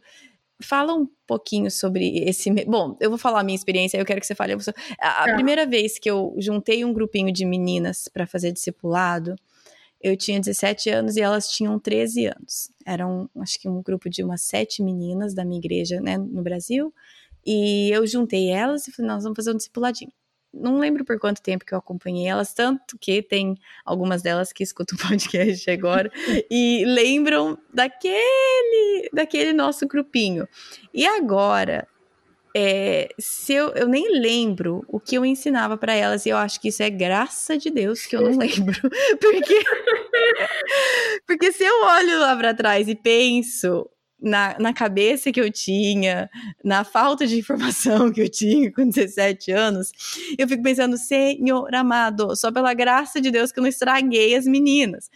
[0.62, 2.50] Fala um pouquinho sobre esse.
[2.64, 4.52] Bom, eu vou falar a minha experiência, eu quero que você fale.
[4.52, 4.56] A,
[5.24, 5.34] a tá.
[5.34, 9.34] primeira vez que eu juntei um grupinho de meninas para fazer discipulado,
[10.00, 12.70] eu tinha 17 anos e elas tinham 13 anos.
[12.86, 16.94] Eram, acho que, um grupo de umas sete meninas da minha igreja, né, no Brasil.
[17.44, 20.12] E eu juntei elas e falei, nós vamos fazer um discipuladinho
[20.54, 24.62] não lembro por quanto tempo que eu acompanhei elas, tanto que tem algumas delas que
[24.62, 26.10] escutam o podcast agora
[26.50, 30.48] e lembram daquele, daquele nosso grupinho.
[30.92, 31.88] E agora,
[32.56, 36.60] é, se eu, eu nem lembro o que eu ensinava para elas, e eu acho
[36.60, 38.80] que isso é graça de Deus que eu não lembro.
[39.20, 39.64] Porque,
[41.26, 43.88] porque se eu olho lá para trás e penso
[44.24, 46.30] na, na cabeça que eu tinha,
[46.64, 49.92] na falta de informação que eu tinha com 17 anos,
[50.38, 54.46] eu fico pensando, Senhor amado, só pela graça de Deus que eu não estraguei as
[54.46, 55.10] meninas.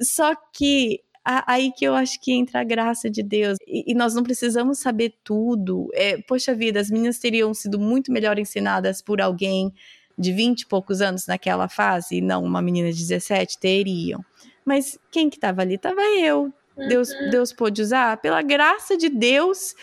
[0.00, 3.56] Só que aí que eu acho que entra a graça de Deus.
[3.66, 5.88] E, e, nós não precisamos saber tudo.
[5.94, 9.72] É, poxa vida, as meninas teriam sido muito melhor ensinadas por alguém
[10.18, 14.22] de 20 e poucos anos naquela fase, não uma menina de 17, teriam.
[14.64, 15.78] Mas quem que estava ali?
[15.78, 17.30] Tava eu, Deus, uhum.
[17.30, 18.16] Deus pôde usar?
[18.18, 19.74] Pela graça de Deus,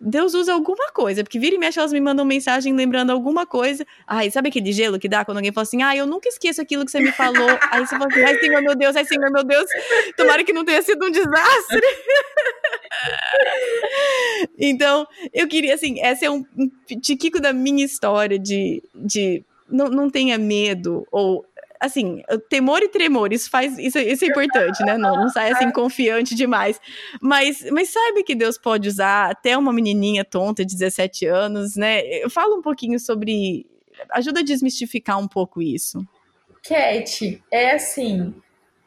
[0.00, 3.84] Deus usa alguma coisa, porque vira e mexe elas me mandam mensagem lembrando alguma coisa.
[4.06, 6.84] Ai, sabe aquele gelo que dá quando alguém fala assim, ah, eu nunca esqueço aquilo
[6.84, 7.48] que você me falou.
[7.70, 9.66] Aí você fala assim, ai, Senhor, meu Deus, ai, Senhor, meu Deus,
[10.16, 11.80] tomara que não tenha sido um desastre.
[14.58, 16.44] então, eu queria, assim, essa é um,
[17.02, 21.44] tiquico da minha história de, de não, não tenha medo, ou
[21.80, 24.96] assim, temor e tremor, isso faz, isso, isso é importante, né?
[24.96, 26.80] Não, não sai assim confiante demais.
[27.20, 32.02] Mas, mas sabe que Deus pode usar até uma menininha tonta de 17 anos, né?
[32.30, 33.66] Fala um pouquinho sobre,
[34.10, 36.06] ajuda a desmistificar um pouco isso.
[36.62, 38.34] Cat, é assim,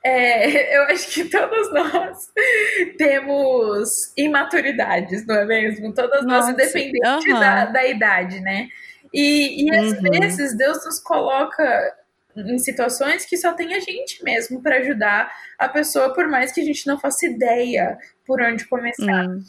[0.03, 2.31] é, eu acho que todos nós
[2.97, 5.93] temos imaturidades, não é mesmo?
[5.93, 8.67] Todas Nossa, nós, independente da, da idade, né?
[9.13, 10.01] E, e às uhum.
[10.09, 11.93] vezes Deus nos coloca
[12.35, 16.61] em situações que só tem a gente mesmo para ajudar a pessoa, por mais que
[16.61, 19.27] a gente não faça ideia por onde começar.
[19.27, 19.43] Hum,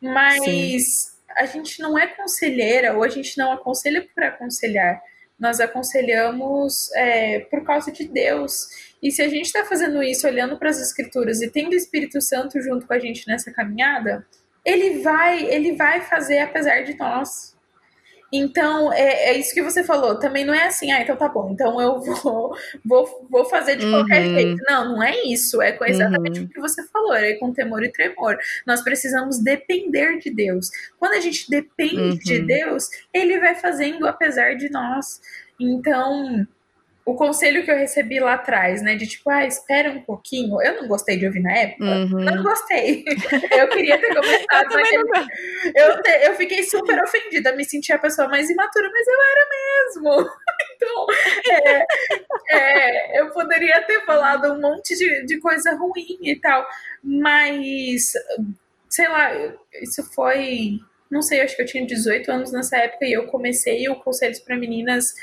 [0.00, 0.78] Mas sim.
[1.36, 5.00] a gente não é conselheira ou a gente não aconselha por aconselhar.
[5.38, 8.68] Nós aconselhamos é, por causa de Deus.
[9.02, 12.20] E se a gente está fazendo isso olhando para as Escrituras e tendo o Espírito
[12.20, 14.26] Santo junto com a gente nessa caminhada,
[14.64, 17.55] ele vai, ele vai fazer apesar de nós.
[18.32, 20.18] Então, é, é, isso que você falou.
[20.18, 23.84] Também não é assim, ah, então tá bom, então eu vou, vou, vou fazer de
[23.86, 23.92] uhum.
[23.92, 24.62] qualquer jeito.
[24.66, 25.62] Não, não é isso.
[25.62, 26.46] É exatamente uhum.
[26.46, 28.36] o que você falou, é com temor e tremor.
[28.66, 30.70] Nós precisamos depender de Deus.
[30.98, 32.18] Quando a gente depende uhum.
[32.18, 35.20] de Deus, Ele vai fazendo apesar de nós.
[35.58, 36.46] Então,
[37.06, 38.96] o conselho que eu recebi lá atrás, né?
[38.96, 40.60] De tipo, ah, espera um pouquinho.
[40.60, 41.84] Eu não gostei de ouvir na época.
[41.84, 42.24] Uhum.
[42.24, 43.04] Não gostei.
[43.56, 45.72] Eu queria ter começado eu naquele.
[45.74, 46.10] Eu, te...
[46.26, 50.30] eu fiquei super ofendida, me senti a pessoa mais imatura, mas eu era mesmo.
[50.76, 51.06] Então,
[51.50, 51.86] é,
[52.50, 56.66] é, eu poderia ter falado um monte de, de coisa ruim e tal,
[57.02, 58.12] mas
[58.90, 59.32] sei lá,
[59.80, 60.78] isso foi.
[61.10, 64.38] Não sei, acho que eu tinha 18 anos nessa época e eu comecei o Conselhos
[64.38, 65.14] para Meninas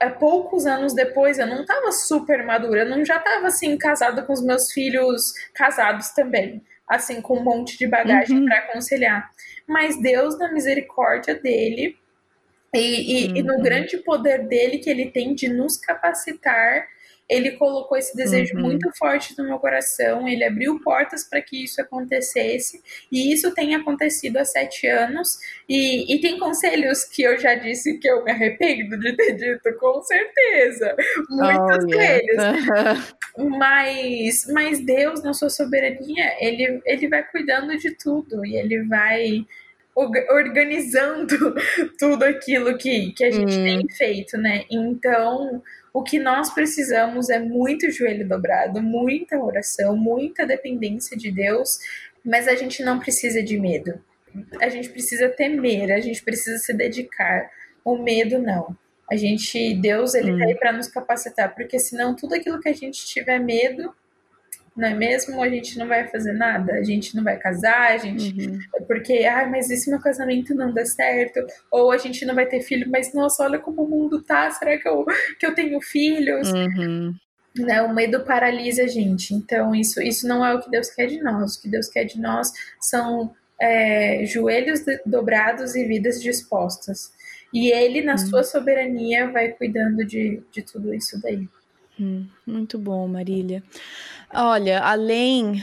[0.00, 4.22] é, poucos anos depois, eu não tava super madura, eu não já tava assim, casada
[4.22, 8.46] com os meus filhos casados também, assim, com um monte de bagagem uhum.
[8.46, 9.30] para aconselhar.
[9.66, 11.96] Mas Deus, na misericórdia dele,
[12.74, 13.36] e, e, uhum.
[13.36, 13.62] e, no uhum.
[13.62, 16.86] grande poder dele que ele tem de nos capacitar
[17.28, 18.62] ele colocou esse desejo uhum.
[18.62, 23.74] muito forte no meu coração, ele abriu portas para que isso acontecesse, e isso tem
[23.74, 25.38] acontecido há sete anos.
[25.68, 29.74] E, e tem conselhos que eu já disse que eu me arrependo de ter dito,
[29.78, 30.94] com certeza,
[31.30, 32.36] muitos oh, deles.
[32.36, 33.06] Yeah.
[33.58, 39.46] mas, mas Deus, na sua soberania, ele, ele vai cuidando de tudo, e ele vai
[40.30, 41.54] organizando
[41.98, 43.64] tudo aquilo que, que a gente hum.
[43.64, 44.64] tem feito, né?
[44.70, 45.62] Então,
[45.94, 51.78] o que nós precisamos é muito joelho dobrado, muita oração, muita dependência de Deus,
[52.24, 54.02] mas a gente não precisa de medo.
[54.60, 57.48] A gente precisa temer, a gente precisa se dedicar.
[57.84, 58.76] O medo não.
[59.08, 60.38] A gente, Deus, ele hum.
[60.38, 63.94] tá aí para nos capacitar, porque senão tudo aquilo que a gente tiver medo,
[64.76, 65.40] não é mesmo?
[65.40, 68.48] A gente não vai fazer nada, a gente não vai casar, a gente.
[68.48, 68.58] Uhum.
[68.86, 71.40] Porque, ah, mas e se meu casamento não der certo?
[71.70, 74.76] Ou a gente não vai ter filho, mas nossa, olha como o mundo tá, será
[74.76, 75.04] que eu,
[75.38, 76.50] que eu tenho filhos?
[76.52, 77.14] Uhum.
[77.56, 79.32] Né, o medo paralisa a gente.
[79.32, 81.54] Então, isso, isso não é o que Deus quer de nós.
[81.54, 82.50] O que Deus quer de nós
[82.80, 87.12] são é, joelhos dobrados e vidas dispostas.
[87.52, 88.18] E Ele, na uhum.
[88.18, 91.48] sua soberania, vai cuidando de, de tudo isso daí.
[91.98, 93.62] Hum, muito bom, Marília.
[94.36, 95.62] Olha, além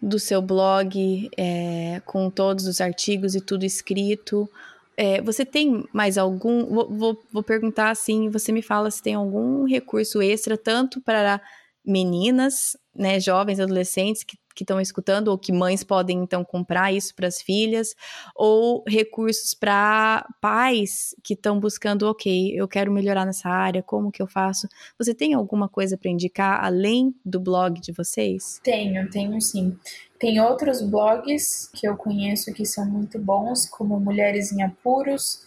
[0.00, 4.48] do seu blog, é, com todos os artigos e tudo escrito,
[4.96, 6.64] é, você tem mais algum?
[6.66, 11.40] Vou, vou, vou, perguntar assim, você me fala se tem algum recurso extra, tanto para
[11.84, 17.14] meninas, né, jovens, adolescentes que que estão escutando ou que mães podem então comprar isso
[17.14, 17.94] para as filhas
[18.34, 24.22] ou recursos para pais que estão buscando, ok, eu quero melhorar nessa área, como que
[24.22, 24.68] eu faço?
[24.98, 28.60] Você tem alguma coisa para indicar além do blog de vocês?
[28.62, 29.76] Tenho, tenho sim.
[30.18, 35.42] Tem outros blogs que eu conheço que são muito bons, como Mulheres em Apuros,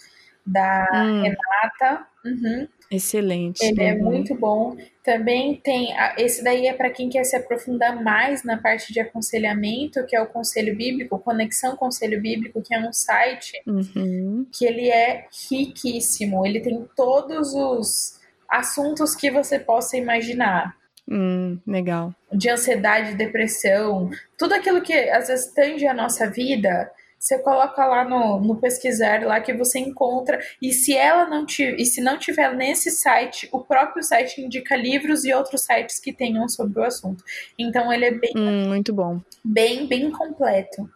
[0.46, 1.22] da hum.
[1.22, 2.08] Renata.
[2.26, 2.68] Uhum.
[2.92, 3.64] Excelente.
[3.64, 4.76] Ele é muito bom.
[5.04, 5.90] Também tem.
[6.18, 10.22] Esse daí é para quem quer se aprofundar mais na parte de aconselhamento, que é
[10.22, 14.46] o Conselho Bíblico, Conexão Conselho Bíblico, que é um site uhum.
[14.52, 16.46] que ele é riquíssimo.
[16.46, 18.20] Ele tem todos os
[18.50, 20.76] assuntos que você possa imaginar.
[21.08, 22.14] Hum, legal.
[22.32, 26.90] De ansiedade, depressão, tudo aquilo que às vezes tange a nossa vida
[27.26, 31.76] você coloca lá no, no pesquisar lá que você encontra e se ela não tiver,
[31.82, 36.14] e se não tiver nesse site, o próprio site indica livros e outros sites que
[36.14, 37.24] tenham sobre o assunto.
[37.58, 40.88] Então ele é bem hum, muito bom, bem bem completo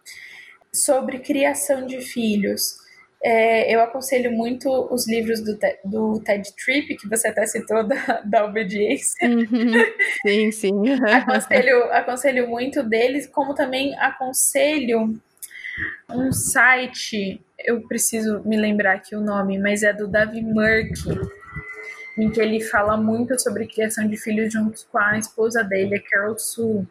[0.72, 2.78] sobre criação de filhos.
[3.22, 8.22] É, eu aconselho muito os livros do, do TED Trip, que você até citou da,
[8.24, 9.28] da obediência.
[9.28, 9.72] Uhum.
[10.24, 10.72] Sim, sim.
[11.04, 15.20] aconselho, aconselho muito deles, como também aconselho
[16.08, 20.92] um site, eu preciso me lembrar aqui o nome, mas é do Davi Murk,
[22.18, 26.02] em que ele fala muito sobre criação de filhos junto com a esposa dele, a
[26.02, 26.86] Carol Sue.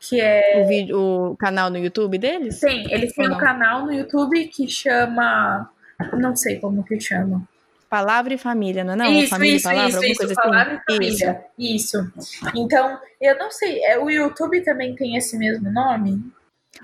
[0.00, 0.62] Que é.
[0.64, 2.58] O, vídeo, o canal no YouTube deles?
[2.58, 5.70] Tem, ele tem um canal no YouTube que chama.
[6.14, 7.46] Não sei como que chama.
[7.90, 8.96] Palavra e família, não é?
[8.96, 9.12] Não?
[9.12, 10.80] Isso, família isso, palavra, isso, isso, palavra assim?
[10.88, 11.44] e família.
[11.58, 12.12] Isso.
[12.16, 12.50] isso.
[12.54, 16.22] Então, eu não sei, é, o YouTube também tem esse mesmo nome?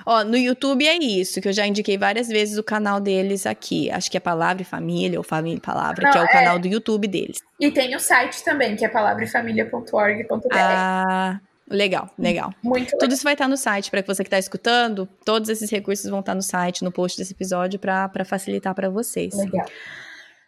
[0.04, 3.90] Ó, no YouTube é isso, que eu já indiquei várias vezes o canal deles aqui.
[3.90, 6.28] Acho que é Palavra e Família, ou Família e Palavra, Não, que é o é...
[6.28, 7.38] canal do YouTube deles.
[7.60, 10.48] E tem o site também, que é palavraefamilia.org.br.
[10.52, 12.52] Ah, legal, legal.
[12.62, 16.10] Muito Tudo isso vai estar no site, para você que está escutando, todos esses recursos
[16.10, 19.34] vão estar no site, no post desse episódio, para facilitar para vocês.
[19.34, 19.66] Legal.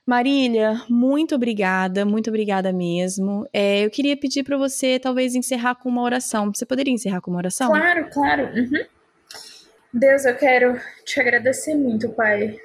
[0.06, 3.46] Marília, muito obrigada, muito obrigada mesmo.
[3.52, 6.50] É, eu queria pedir para você, talvez, encerrar com uma oração.
[6.54, 7.68] Você poderia encerrar com uma oração?
[7.68, 8.44] Claro, claro.
[8.54, 8.86] Uhum.
[9.92, 12.58] Deus, eu quero te agradecer muito, Pai,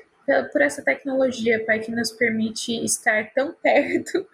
[0.51, 4.26] por essa tecnologia, Pai, que nos permite estar tão perto,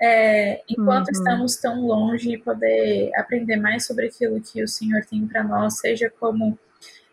[0.00, 1.12] é, enquanto uhum.
[1.12, 5.78] estamos tão longe, e poder aprender mais sobre aquilo que o Senhor tem para nós,
[5.78, 6.58] seja como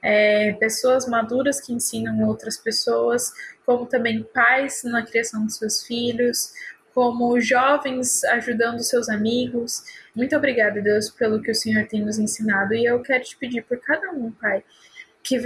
[0.01, 3.33] é, pessoas maduras que ensinam outras pessoas,
[3.65, 6.53] como também pais na criação dos seus filhos,
[6.93, 9.83] como jovens ajudando seus amigos.
[10.15, 12.73] Muito obrigada, Deus, pelo que o Senhor tem nos ensinado.
[12.73, 14.63] E eu quero te pedir por cada um, Pai,
[15.23, 15.37] que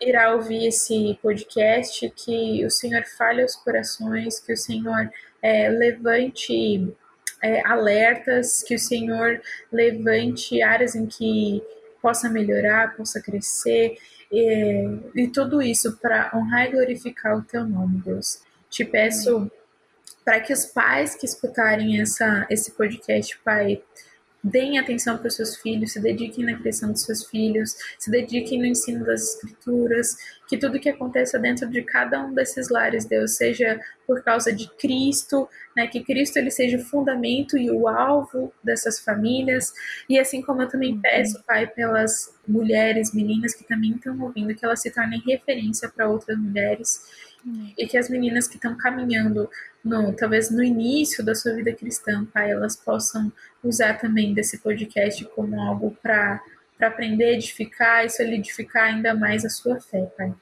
[0.00, 5.10] irá ouvir esse podcast, que o Senhor fale aos corações, que o Senhor
[5.42, 6.92] é, levante
[7.42, 9.40] é, alertas, que o Senhor
[9.72, 11.62] levante áreas em que
[12.00, 13.96] possa melhorar, possa crescer,
[14.30, 18.40] e, e tudo isso para honrar e glorificar o teu nome, Deus.
[18.68, 19.50] Te peço
[20.24, 23.82] para que os pais que escutarem essa, esse podcast, Pai,
[24.44, 28.58] deem atenção para os seus filhos, se dediquem na criação dos seus filhos, se dediquem
[28.58, 30.16] no ensino das escrituras,
[30.46, 34.68] que tudo que aconteça dentro de cada um desses lares, Deus, seja por causa de
[34.76, 39.72] Cristo, né, que Cristo ele seja o fundamento e o alvo dessas famílias,
[40.08, 41.00] e assim como eu também uhum.
[41.00, 46.06] peço, Pai, pelas mulheres, meninas que também estão ouvindo, que elas se tornem referência para
[46.06, 47.00] outras mulheres.
[47.76, 49.48] E que as meninas que estão caminhando
[49.84, 53.32] no, talvez no início da sua vida cristã, pai, elas possam
[53.62, 56.42] usar também desse podcast como algo para
[56.80, 60.34] aprender, edificar e solidificar ainda mais a sua fé, pai.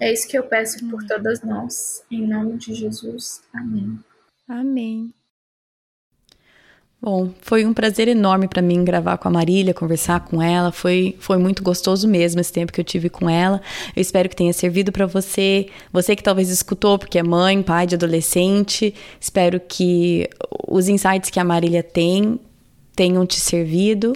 [0.00, 3.42] É isso que eu peço por todas nós, em nome de Jesus.
[3.52, 3.98] Amém.
[4.48, 5.14] Amém.
[7.04, 10.70] Bom, foi um prazer enorme para mim gravar com a Marília, conversar com ela.
[10.70, 13.60] Foi, foi muito gostoso mesmo esse tempo que eu tive com ela.
[13.96, 17.88] Eu espero que tenha servido para você, você que talvez escutou porque é mãe, pai
[17.88, 18.94] de adolescente.
[19.20, 20.30] Espero que
[20.68, 22.38] os insights que a Marília tem
[22.94, 24.12] tenham te servido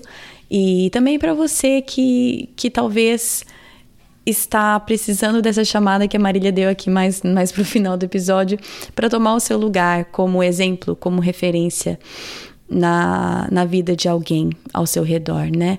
[0.48, 3.42] e também para você que que talvez
[4.24, 8.04] está precisando dessa chamada que a Marília deu aqui mais, mais para o final do
[8.04, 8.58] episódio
[8.94, 11.98] para tomar o seu lugar como exemplo, como referência
[12.68, 15.78] na, na vida de alguém ao seu redor, né?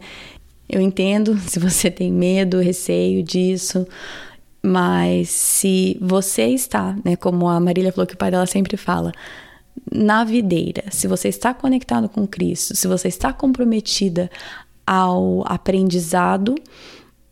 [0.69, 3.87] Eu entendo se você tem medo, receio disso,
[4.61, 9.11] mas se você está, né, como a Marília falou que o pai dela sempre fala,
[9.91, 14.29] na videira, se você está conectado com Cristo, se você está comprometida
[14.85, 16.55] ao aprendizado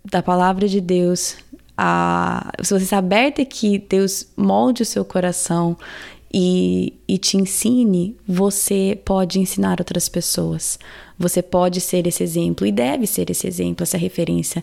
[0.04, 1.38] da palavra de Deus,
[1.78, 5.76] a, se você está aberta que Deus molde o seu coração
[6.38, 10.78] e, e te ensine, você pode ensinar outras pessoas.
[11.18, 14.62] Você pode ser esse exemplo e deve ser esse exemplo, essa referência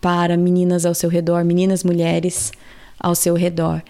[0.00, 2.52] para meninas ao seu redor, meninas, mulheres
[2.96, 3.82] ao seu redor.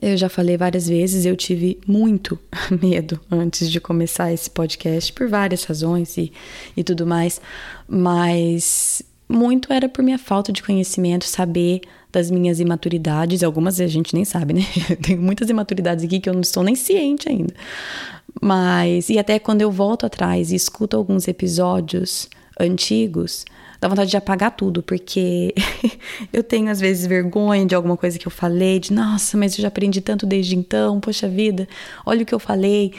[0.00, 2.38] Eu já falei várias vezes, eu tive muito
[2.80, 6.32] medo antes de começar esse podcast, por várias razões e,
[6.74, 7.42] e tudo mais,
[7.86, 14.14] mas muito era por minha falta de conhecimento, saber das minhas imaturidades, algumas a gente
[14.14, 14.62] nem sabe, né?
[15.02, 17.54] Tenho muitas imaturidades aqui que eu não estou nem ciente ainda.
[18.40, 22.28] Mas, e até quando eu volto atrás e escuto alguns episódios
[22.58, 23.44] antigos,
[23.80, 25.54] dá vontade de apagar tudo, porque
[26.32, 29.62] eu tenho às vezes vergonha de alguma coisa que eu falei, de nossa, mas eu
[29.62, 31.68] já aprendi tanto desde então, poxa vida,
[32.04, 32.92] olha o que eu falei.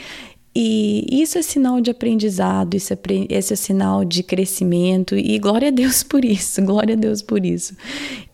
[0.54, 2.98] E isso é sinal de aprendizado, isso é,
[3.28, 7.44] esse é sinal de crescimento, e glória a Deus por isso, glória a Deus por
[7.46, 7.76] isso.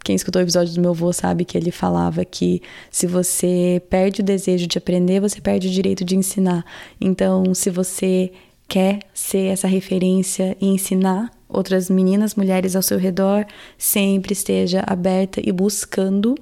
[0.02, 4.22] Quem escutou o episódio do meu avô sabe que ele falava que se você perde
[4.22, 6.64] o desejo de aprender, você perde o direito de ensinar.
[7.00, 8.32] Então, se você
[8.68, 13.46] quer ser essa referência e ensinar outras meninas, mulheres ao seu redor,
[13.76, 16.34] sempre esteja aberta e buscando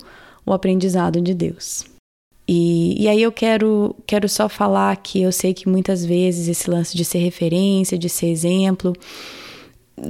[0.47, 1.94] o aprendizado de Deus.
[2.47, 6.69] E, e aí eu quero, quero só falar que eu sei que muitas vezes esse
[6.69, 8.93] lance de ser referência, de ser exemplo,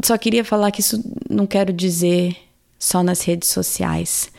[0.05, 2.37] só queria falar que isso não quero dizer
[2.79, 4.33] só nas redes sociais.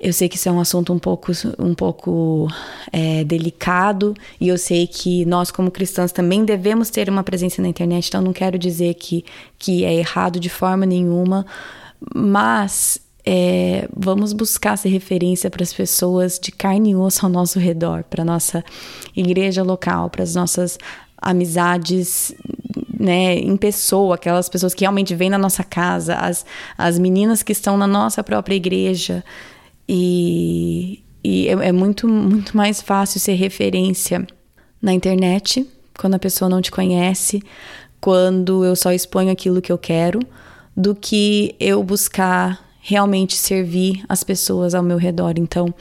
[0.00, 2.48] Eu sei que isso é um assunto um pouco, um pouco
[2.92, 7.68] é, delicado e eu sei que nós, como cristãos, também devemos ter uma presença na
[7.68, 9.24] internet, então não quero dizer que,
[9.58, 11.46] que é errado de forma nenhuma,
[12.14, 17.58] mas é, vamos buscar ser referência para as pessoas de carne e osso ao nosso
[17.58, 18.64] redor, para nossa
[19.16, 20.78] igreja local, para as nossas
[21.16, 22.34] amizades
[22.98, 26.44] né, em pessoa, aquelas pessoas que realmente vêm na nossa casa, as,
[26.76, 29.24] as meninas que estão na nossa própria igreja.
[29.88, 34.26] E, e é, é muito, muito mais fácil ser referência
[34.80, 37.40] na internet, quando a pessoa não te conhece,
[38.00, 40.18] quando eu só exponho aquilo que eu quero,
[40.76, 45.34] do que eu buscar realmente servir as pessoas ao meu redor.
[45.36, 45.72] Então,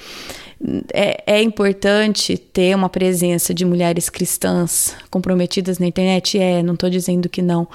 [0.94, 6.38] é, é, importante ter uma presença de mulheres cristãs comprometidas na internet?
[6.38, 7.68] É, não estou dizendo que não.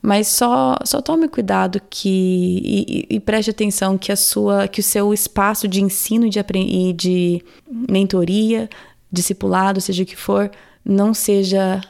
[0.00, 4.84] Mas só, só tome cuidado que, e, e, preste atenção que, a sua, que o
[4.84, 8.70] seu espaço de ensino e de, e de mentoria,
[9.10, 10.48] discipulado, seja o que for,
[10.84, 11.80] não seja,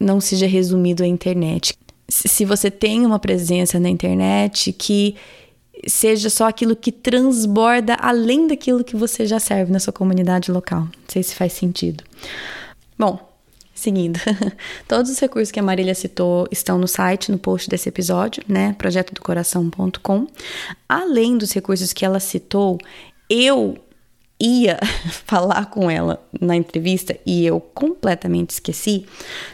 [0.00, 1.78] não seja resumido à internet.
[2.08, 5.14] Se você tem uma presença na internet que
[5.86, 10.88] seja só aquilo que transborda além daquilo que você já serve na sua comunidade local.
[11.08, 12.02] sei se faz sentido.
[12.98, 13.32] Bom,
[13.74, 14.18] seguindo.
[14.88, 18.74] Todos os recursos que a Marília citou estão no site, no post desse episódio, né?
[18.78, 20.26] projetodocoração.com.
[20.88, 22.78] Além dos recursos que ela citou,
[23.28, 23.78] eu
[24.40, 24.78] ia
[25.24, 29.06] falar com ela na entrevista e eu completamente esqueci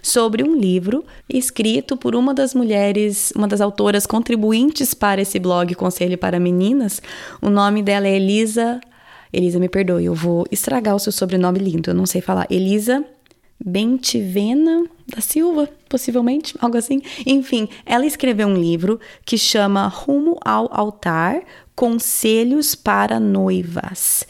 [0.02, 5.74] sobre um livro escrito por uma das mulheres, uma das autoras contribuintes para esse blog
[5.74, 7.00] Conselho para Meninas.
[7.40, 8.80] O nome dela é Elisa.
[9.32, 12.46] Elisa, me perdoe, eu vou estragar o seu sobrenome lindo, eu não sei falar.
[12.50, 13.02] Elisa
[13.64, 17.00] Bentivena da Silva, possivelmente, algo assim.
[17.24, 21.42] Enfim, ela escreveu um livro que chama Rumo ao Altar:
[21.76, 24.26] Conselhos para Noivas.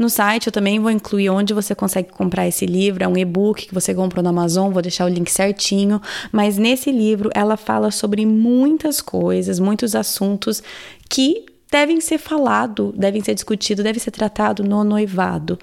[0.00, 3.66] No site eu também vou incluir onde você consegue comprar esse livro, é um e-book
[3.66, 6.00] que você comprou na Amazon, vou deixar o link certinho,
[6.32, 10.62] mas nesse livro ela fala sobre muitas coisas, muitos assuntos
[11.06, 15.58] que devem ser falado, devem ser discutidos, devem ser tratado no noivado.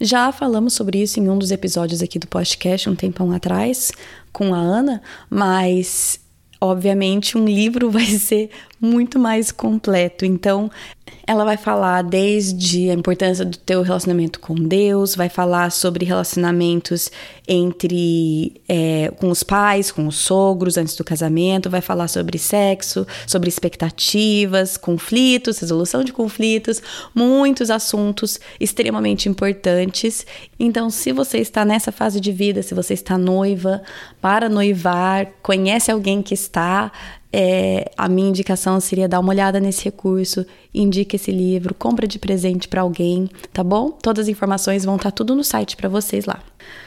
[0.00, 3.92] Já falamos sobre isso em um dos episódios aqui do podcast um tempão atrás
[4.32, 6.18] com a Ana, mas
[6.58, 8.48] obviamente um livro vai ser
[8.80, 10.24] muito mais completo.
[10.24, 10.70] Então,
[11.26, 17.10] ela vai falar desde a importância do teu relacionamento com Deus, vai falar sobre relacionamentos
[17.48, 23.06] entre é, com os pais, com os sogros antes do casamento, vai falar sobre sexo,
[23.26, 26.82] sobre expectativas, conflitos, resolução de conflitos,
[27.14, 30.26] muitos assuntos extremamente importantes.
[30.58, 33.82] Então, se você está nessa fase de vida, se você está noiva,
[34.20, 36.92] para noivar, conhece alguém que está
[37.36, 42.16] é, a minha indicação seria dar uma olhada nesse recurso, indique esse livro, compra de
[42.16, 43.90] presente para alguém, tá bom?
[43.90, 46.38] Todas as informações vão estar tá tudo no site para vocês lá.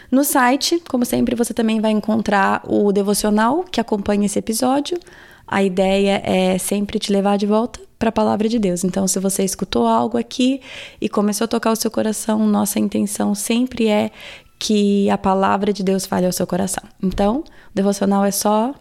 [0.09, 4.97] No site, como sempre, você também vai encontrar o devocional que acompanha esse episódio.
[5.45, 8.85] A ideia é sempre te levar de volta para a palavra de Deus.
[8.85, 10.61] Então, se você escutou algo aqui
[11.01, 14.11] e começou a tocar o seu coração, nossa intenção sempre é
[14.57, 16.85] que a palavra de Deus fale ao seu coração.
[17.03, 17.43] Então, o
[17.75, 18.73] devocional é só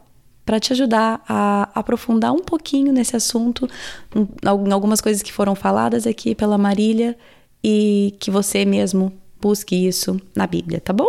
[0.47, 3.68] para te ajudar a aprofundar um pouquinho nesse assunto,
[4.14, 7.18] em algumas coisas que foram faladas aqui pela Marília
[7.62, 11.09] e que você mesmo busque isso na Bíblia, tá bom?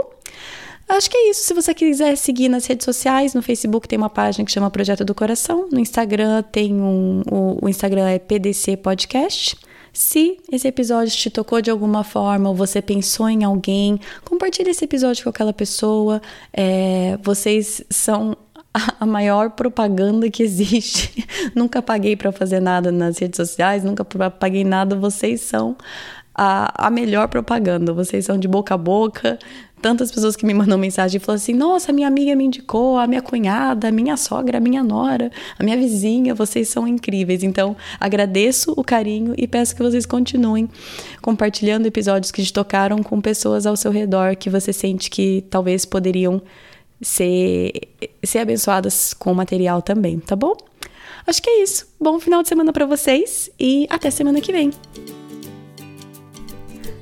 [0.89, 1.43] Acho que é isso.
[1.43, 5.05] Se você quiser seguir nas redes sociais, no Facebook tem uma página que chama Projeto
[5.05, 7.21] do Coração, no Instagram tem um.
[7.29, 9.57] O, o Instagram é PDC Podcast.
[9.91, 14.85] Se esse episódio te tocou de alguma forma ou você pensou em alguém, compartilhe esse
[14.85, 16.21] episódio com aquela pessoa.
[16.53, 18.38] É, vocês são
[18.99, 21.25] a maior propaganda que existe.
[21.55, 24.95] nunca paguei para fazer nada nas redes sociais, nunca paguei nada.
[24.95, 25.75] Vocês são
[26.38, 27.91] a, a melhor propaganda.
[27.91, 29.39] Vocês são de boca a boca.
[29.80, 33.05] Tantas pessoas que me mandam mensagem e falam assim: Nossa, minha amiga me indicou, a
[33.05, 37.43] minha cunhada, a minha sogra, a minha nora, a minha vizinha, vocês são incríveis.
[37.43, 40.67] Então, agradeço o carinho e peço que vocês continuem
[41.21, 45.86] compartilhando episódios que te tocaram com pessoas ao seu redor que você sente que talvez
[45.86, 46.41] poderiam
[47.01, 47.71] ser,
[48.23, 50.55] ser abençoadas com o material também, tá bom?
[51.25, 51.87] Acho que é isso.
[51.99, 54.71] Bom final de semana para vocês e até semana que vem.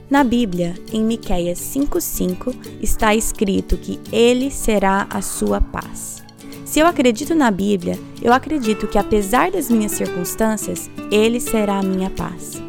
[0.09, 6.23] Na Bíblia, em Miqueias 5:5, está escrito que ele será a sua paz.
[6.63, 11.83] Se eu acredito na Bíblia, eu acredito que apesar das minhas circunstâncias, ele será a
[11.83, 12.61] minha paz.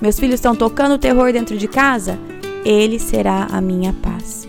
[0.00, 2.18] Meus filhos estão tocando terror dentro de casa?
[2.64, 4.48] Ele será a minha paz.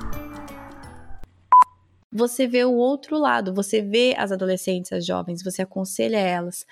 [2.11, 6.65] você vê o outro lado, você vê as adolescentes, as jovens, você aconselha elas.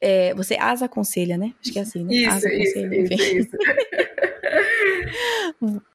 [0.00, 1.52] É, você as aconselha, né?
[1.60, 2.14] Acho que é assim, né?
[2.14, 3.56] Isso, as aconselha, isso, isso, isso.